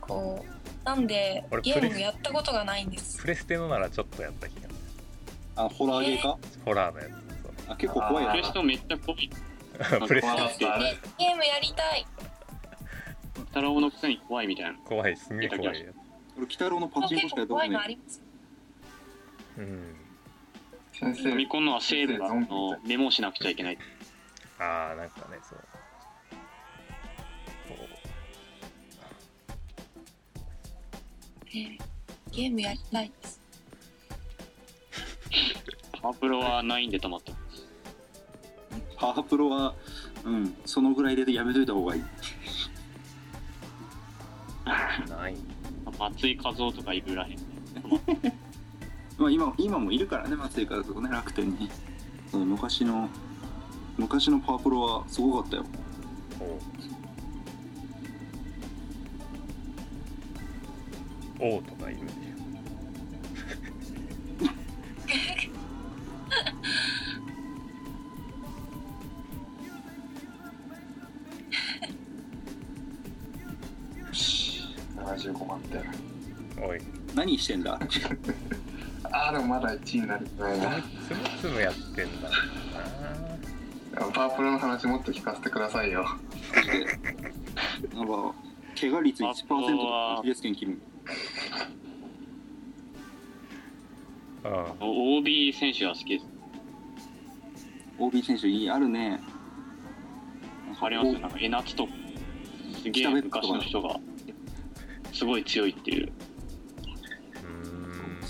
[0.00, 3.18] こうなんで俺ゲームやったことがないんです。
[3.20, 4.74] プレステのならちょっとやった気がする。
[5.56, 6.38] あホラーゲーか？
[6.64, 7.06] ホラーのや
[7.68, 9.30] あ結構怖いプレストめっちゃ怖い。
[9.30, 9.38] つ
[10.06, 10.66] プレステ。
[11.18, 12.06] ゲームやりたい。
[13.36, 14.74] 鬼太郎のくせに怖いみたいな。
[14.84, 15.86] 怖いすげえ怖いや
[16.36, 17.98] 俺鬼太郎のパチンコしかやったことない。
[19.58, 19.96] うん。
[20.92, 23.78] 先ファミ生コンのはセーブのメモしなくちゃいけない。
[24.58, 25.58] ああなんかねそう。
[31.54, 31.78] ね
[32.30, 33.40] ゲームやりたいです。
[36.00, 37.32] パワープロはないんで止まった。
[38.96, 39.74] パワープロは
[40.24, 42.02] うんそのぐらいでやめといた方がいい。
[45.08, 45.36] ない
[46.10, 47.38] 松井和夫とかいるらへん
[49.18, 51.70] まあ今今もいるからね松井からとかね楽天に。
[52.32, 53.08] うん昔の
[53.98, 55.64] 昔のパワープロはすごかったよ。
[61.38, 62.21] おおとかいるん
[77.32, 77.78] 何してんだ？
[79.10, 80.82] ああでもまだ1位になりたいな。
[81.08, 82.28] つむつむやってんだ。
[84.00, 86.04] なパワープロの話もっと聞かせてくださいよ。
[87.94, 88.34] なんか
[88.78, 90.78] 怪我率1%パワープロはとか GS 券切る
[94.44, 96.26] あ OB 選手は好きです。
[97.98, 99.20] OB 選手いいあるね。
[100.80, 101.08] あります。
[101.08, 101.92] よなんか江夏とか
[102.82, 103.96] すげえ昔の人が
[105.12, 106.12] すごい強いっていう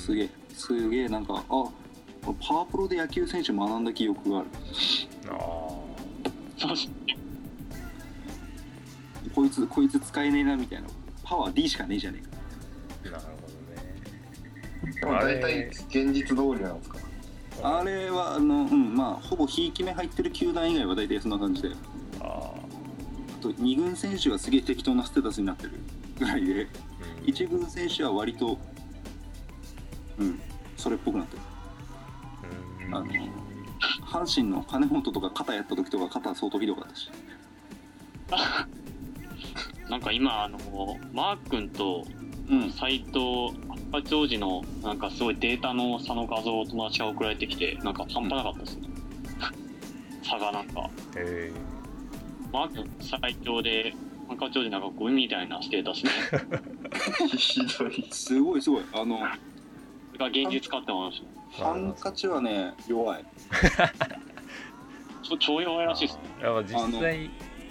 [0.03, 1.64] すげえすげえなんかあ
[2.40, 4.48] パワープロで野球選手学んだ記憶がある。
[5.28, 5.36] あ
[6.59, 7.16] そうっすね
[9.34, 10.88] こいつこいつ使えねえなみたいな。
[11.24, 12.22] パワー D しかねえじゃね
[13.05, 13.16] えか。
[13.18, 15.00] あなるほどね。
[15.00, 16.98] でも大体現実通りなんですか？
[17.62, 21.70] あれはあのうんまあほぼひいき目入ってる球団以外は大体そんな感じで
[22.20, 25.72] ああと2軍選手はすげえ適当なステータスになってる
[26.18, 26.66] ぐらいでー
[27.22, 27.26] うん。
[27.26, 28.59] 1軍選手は割と
[30.18, 30.40] うん。
[30.76, 31.42] それっぽくなってる。
[32.86, 32.94] うん。
[32.94, 33.06] あの
[34.06, 37.10] 阪神の金本とか肩やった時とか肩相当ひどかったし。
[39.88, 40.58] なんか今あの
[41.12, 42.04] マー君と
[42.48, 42.70] うん。
[42.70, 43.50] 斎藤
[43.92, 48.88] 八王子のなんかすごいデータの差の画像を友達が送られてきてなんか半端なかったですね。
[50.22, 50.88] 差がなんか。
[51.16, 51.52] え
[52.52, 53.94] マー君最長で
[54.28, 56.10] ハンカチ王子なんかゴミみたいなステータスね。
[57.36, 58.08] ひどい。
[58.10, 58.84] すごいすごい。
[58.92, 59.18] あの
[60.22, 63.24] が現実かって思いましーハンカチはね弱い。
[63.76, 63.88] た
[65.22, 66.22] ちょ超弱いらしいですね。
[66.40, 67.30] やっぱ実際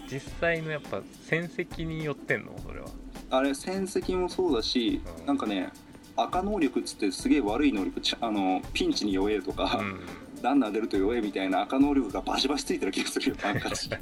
[0.10, 2.54] 実際のやっぱ戦績によってんの？
[2.66, 2.88] それは。
[3.30, 5.26] あれ戦績もそうだし、うん。
[5.26, 5.70] なんかね
[6.16, 9.99] 赤能力っつってすげえ悪い能力あのピンチに弱えとか、うん。
[10.41, 13.89] ランナー出ると弱えみたいな赤能力がバシバシついてる気がするよハンカチ。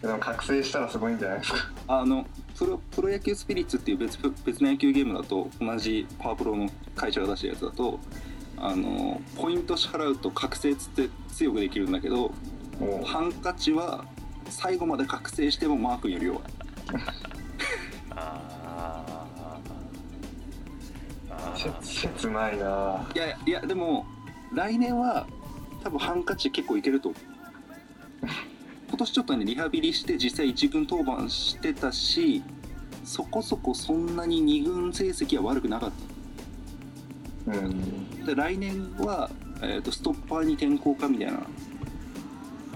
[0.00, 1.58] でも覚醒したらすごいんじゃないですか。
[1.88, 2.26] あの
[2.58, 8.00] プロプロ野球スピリッツっていう別別の野球ゲームだと同じパワープロの会社が出したやつだと
[8.56, 12.32] あのポイント支払うと覚醒つって強くできるんだけど
[12.80, 14.04] もハンカチは
[14.50, 16.42] 最後まで覚醒してもマークより弱い。
[21.82, 23.08] 切ないな。
[23.14, 24.06] いやいやでも
[24.52, 25.26] 来年は
[25.84, 28.26] 多分ハンカチ結構いけると思う
[28.88, 32.42] 今年ちょっとねリハビリして実際1軍登板してたし
[33.04, 35.92] そこそこそんなに2軍成績は悪くなかっ
[37.46, 38.06] うん。
[38.20, 39.30] たで来年は、
[39.62, 41.40] えー、とストッパーに転向かみたいな。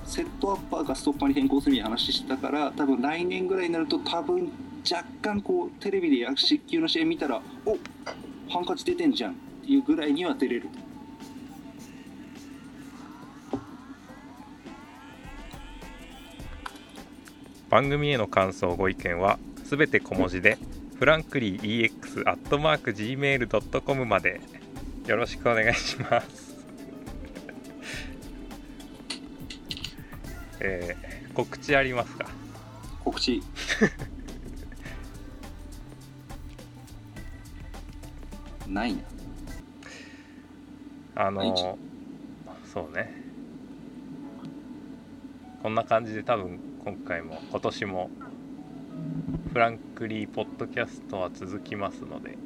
[0.04, 4.52] セットアッパーがストッパーに転向するみたいな話してたから多分来年ぐらいになると多分
[4.90, 7.78] 若干こうテレビで野球の試合見たらお
[8.52, 9.34] ハンカチ出てんじゃんっ
[9.64, 10.68] ていうぐらいには出れる
[17.72, 20.58] 番組への感想ご意見はすべて小文字で
[20.98, 24.42] フランクリー EX アットマーク Gmail.com まで。
[25.06, 26.54] よろしくお願いします。
[30.60, 32.26] えー告知ありますか？
[33.02, 33.42] 告知。
[38.68, 39.00] ないな。
[41.14, 41.54] あのはい
[42.70, 43.10] そうね。
[45.62, 48.10] こんな感じで多分今回も今年も
[49.52, 52.36] フランクリーポッドキャストは続きますので、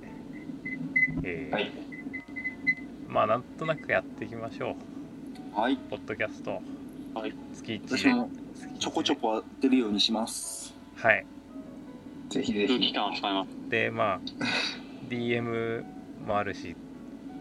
[1.23, 1.73] えーはい。
[3.09, 4.77] まあなんとなくやっていきましょ
[5.57, 5.59] う。
[5.59, 5.77] はい。
[5.77, 6.61] ポッドキャスト
[7.15, 7.35] はい。
[7.55, 8.29] 月1私も
[8.79, 10.75] ちょこちょこ出るようにします。
[10.97, 11.25] はい。
[12.29, 12.67] ぜひぜひ。
[12.67, 13.71] 空気感を使います。
[13.71, 14.21] でまあ
[15.09, 15.83] DM
[16.27, 16.77] もあるし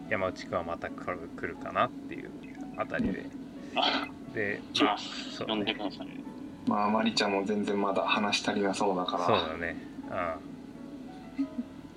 [0.10, 2.32] 山内くんはまた来る来るかなっていう
[2.78, 3.26] あたりで。
[3.76, 5.36] あで します。
[5.36, 6.25] そう呼んでください
[6.68, 9.26] まあマリちゃんも全然まだ話足りなそうだから。
[9.26, 9.76] そうだね。
[10.10, 10.46] うん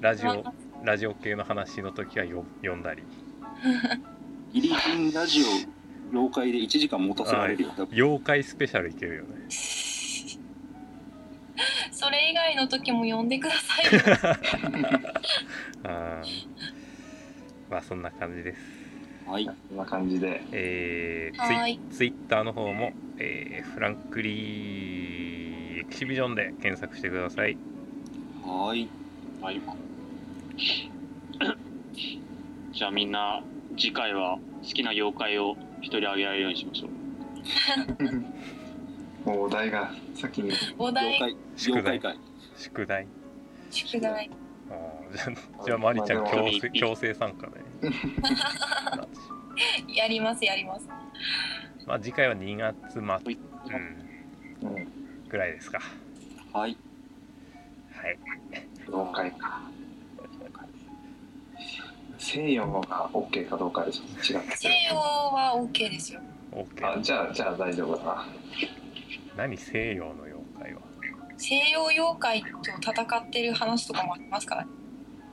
[0.01, 0.45] ラジオ
[0.85, 3.03] ラジオ系の話の時はよ呼んだり。
[4.53, 5.47] ギリギリラジオ
[6.13, 7.71] 妖怪で1時間持たせられるよ。
[7.93, 9.49] 妖怪スペシャルいけるよね。
[11.91, 14.01] それ以外の時も呼んでくださいよ。
[15.85, 16.47] あー
[17.71, 18.59] まあそんな感じです
[19.29, 19.45] はい。
[19.47, 20.43] こんな感じで。
[20.53, 21.79] えーツイはい。
[21.91, 27.57] ツイッターの方も、えーフランクリーエキシビジョンで検索してください。
[28.45, 28.89] はい。
[29.43, 29.61] はい。
[32.73, 33.43] じゃあみんな
[33.77, 36.89] 次回は好きな妖怪を一人あげられるようにしましょ
[39.27, 39.31] う。
[39.31, 40.53] も うお題が先に。
[40.79, 41.17] お題。
[41.17, 42.19] 妖怪妖怪会。
[42.57, 43.07] 宿題。
[43.71, 44.31] 宿題。
[44.71, 45.25] あーじゃ
[45.61, 47.61] あじゃあマリちゃん強制強制参加で
[49.89, 50.89] やりますやります。
[51.87, 54.89] まあ次回は2月末、うん、うん。
[55.29, 55.79] ぐらいですか。
[56.53, 56.77] はい。
[57.93, 58.19] はい。
[58.89, 59.61] 妖怪か。
[62.19, 66.21] 西洋が OK かどうかでちょ違って西洋は OK ですよ。
[66.53, 68.27] OK あじゃあじゃあ大丈夫だな。
[69.37, 70.81] 何西洋の妖怪は？
[71.37, 72.49] 西洋妖怪と
[72.81, 74.71] 戦ってる話とかもありますからね。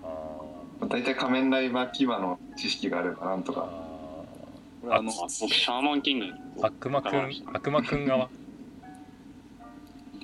[0.04, 3.62] あ大体仮面ライバー牙の知識があればなんとか。
[3.82, 3.85] ー
[4.86, 6.26] あこれあのあ僕シャーマンキング。
[6.26, 6.32] ー
[6.62, 8.30] 悪魔くん悪魔くん側。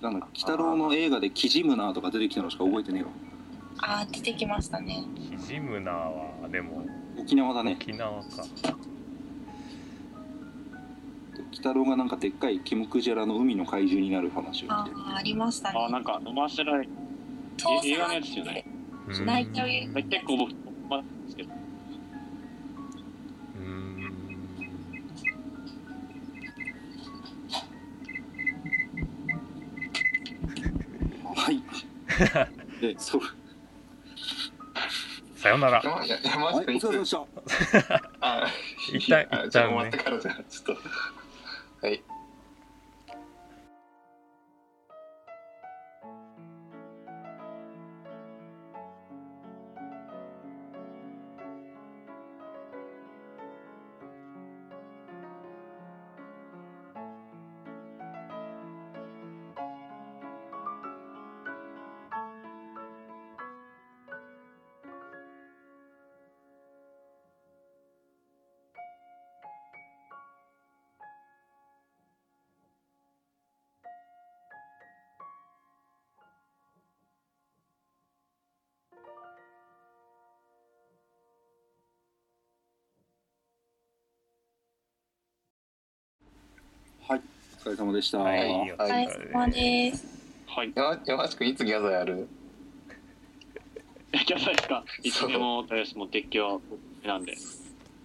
[0.01, 3.09] なんだ鬼太郎の映画でキジムナーとか出てきたのしか覚えてねえわ。
[3.83, 5.03] あー出てきましたね。
[5.15, 6.85] キジムナーはでも
[7.19, 7.77] 沖縄だね。
[7.79, 8.27] 沖縄か。
[11.37, 14.95] 鬼太郎がなんかでっかいケムクジャラの海の怪獣になる話をあ見て。
[14.95, 15.85] ーありましたね。
[15.87, 16.87] あなんか飲ませられ
[17.57, 18.65] 父映画のやつじゃない。
[19.07, 19.25] うん。
[19.25, 19.87] 泣いちゃうよ。
[20.09, 20.53] 結構僕
[20.89, 21.49] まあですけど
[31.41, 31.63] はい。
[32.81, 33.21] でそう。
[35.35, 35.81] さよなら。
[35.83, 38.01] 山山はいお疲れ様でした。
[38.21, 38.47] あ
[38.93, 39.49] 一旦あ一旦ね。
[39.49, 41.87] じゃあ終わってからじゃあちょっと。
[41.87, 42.03] はい
[87.11, 87.21] はい
[87.61, 88.19] 疲れ様でした。
[88.19, 90.07] はい、おお疲れ様です。
[90.47, 90.71] はい。
[90.73, 92.29] 山山内くんいつギャザーやる？
[94.13, 94.85] え、じゃないですか？
[95.03, 95.97] いつでも、大丈夫です。
[95.97, 96.57] もうデッキは
[97.03, 97.35] なんで。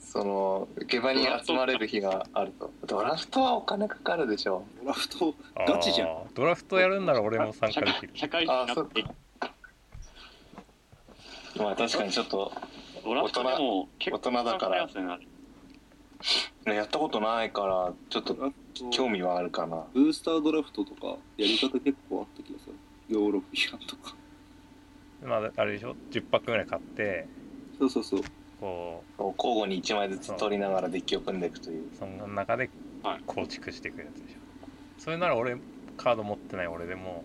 [0.00, 5.32] その下馬に集まれる日があるとドラフトはお金かかるでしょドラフト、
[5.68, 6.08] ガチじゃん。
[6.34, 8.12] ドラフトやるんなら俺も参加社できる。
[8.12, 9.04] 会社会人になって、
[11.60, 12.52] まあ確かにちょっと
[13.04, 14.88] ドラフトでも結構大人だから。
[16.74, 18.52] やったことないからちょっと
[18.90, 22.74] 興味はあるかなブースタードラフトとか、やり方結構あった気がする。
[23.08, 24.14] ヨーロピアンとか。
[25.24, 27.26] まあ、あれでしょ ?10 パックぐらい買って、
[27.78, 28.20] そうそうそう。
[28.60, 29.02] こ
[29.38, 32.70] 交互に1枚ずつ取りながらデッキを組んでいくというう、その中で
[33.02, 34.38] はい構築していくやつでしょ？
[34.98, 35.56] それなら俺、
[35.96, 37.22] カード持ってない俺でも、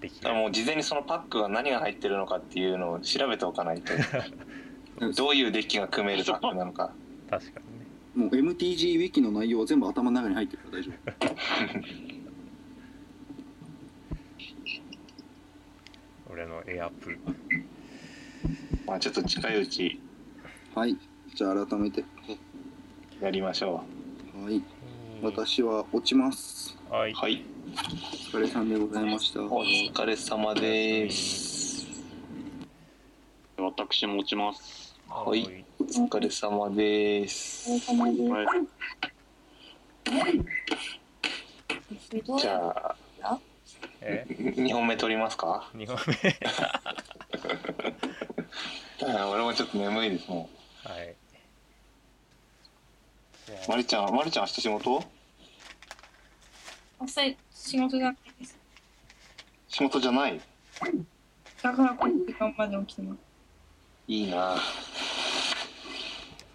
[0.00, 0.32] できる。
[0.34, 3.92] もう事前にそのパックが何が入ってるのかっていうのを調べておかないと
[5.16, 6.92] どういうデッキが組めるパックなのか
[7.30, 7.85] 確かにね。
[8.16, 10.90] もう MTG ウィキの内容は全部頭の中に入ってるから大丈
[16.30, 17.18] 俺のエアプル。
[18.86, 20.00] まあちょっと近いうち
[20.72, 20.80] 夫。
[20.80, 20.96] はい。
[21.34, 22.04] じゃあ改めて。
[23.20, 23.84] やりましょ
[24.42, 24.62] はい。
[25.22, 26.78] 私は落ちます。
[26.90, 27.12] はい。
[27.12, 27.44] うはい
[28.32, 29.42] お疲れさんでございました。
[29.42, 31.86] お疲れ様です
[33.58, 34.98] 私も落ちます。
[35.06, 40.10] はいお疲れ様ですお疲れ様です。
[40.10, 40.40] はい。
[42.40, 43.38] じやゃあ
[44.00, 46.36] え？2本目取りますか？2本目？
[49.20, 50.48] あ俺もちょっと眠いですも
[50.84, 51.14] はい。
[53.68, 55.04] まりちゃんまりちゃん明日仕事？
[57.00, 58.58] 明日仕事じゃないです。
[59.68, 60.40] 仕事じゃない？
[61.62, 63.18] だからこの時間まで起きてます。
[64.08, 64.58] いいなあ、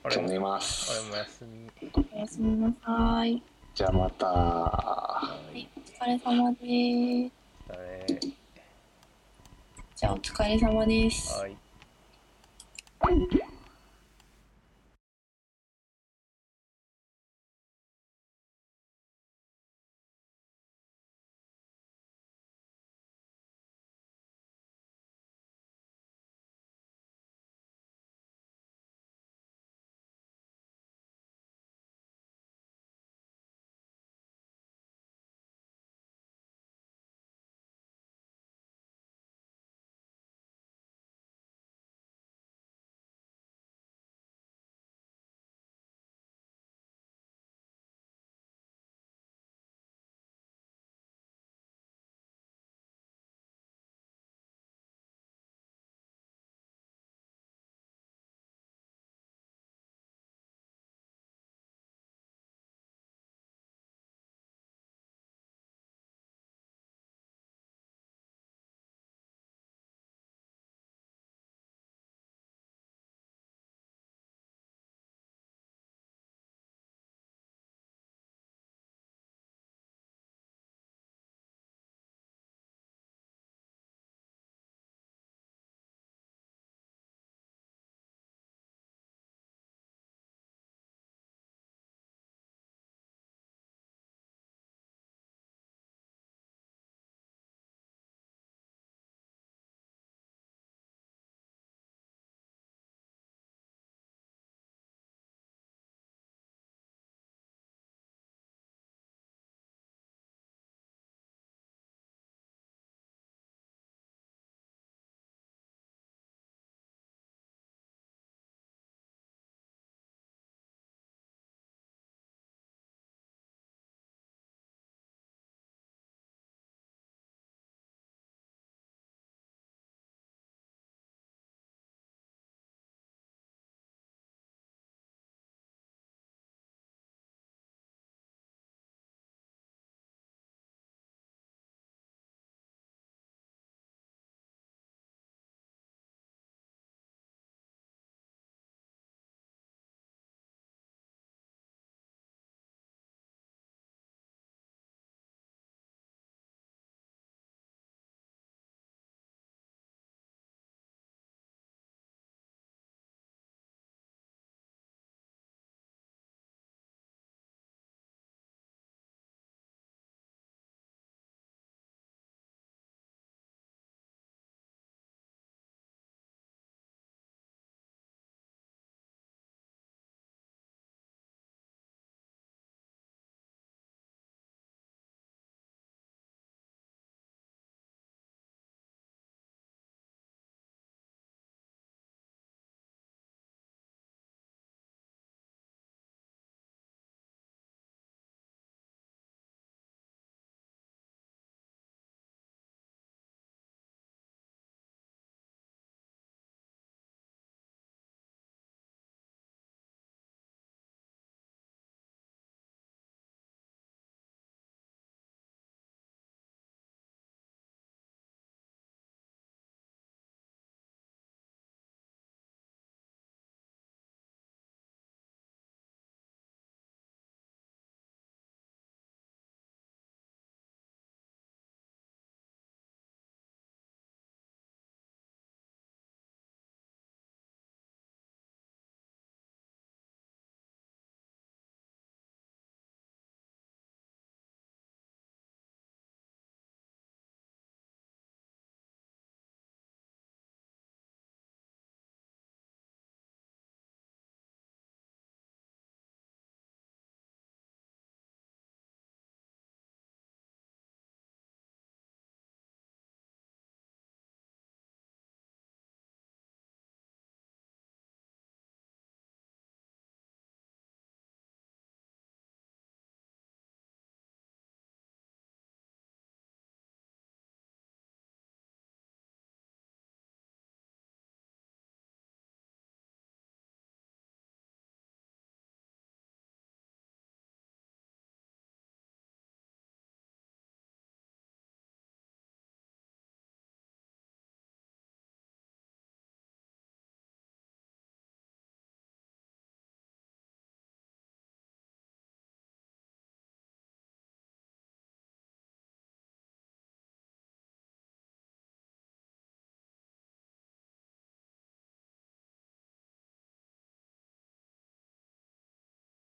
[0.03, 1.69] 俺も、じゃあ寝ます俺も休み。
[1.93, 3.43] おやすみなさい。
[3.75, 8.27] じゃあまたはい、お疲れ様です。
[9.95, 11.39] じゃあお疲れ様です。
[11.39, 11.55] はい。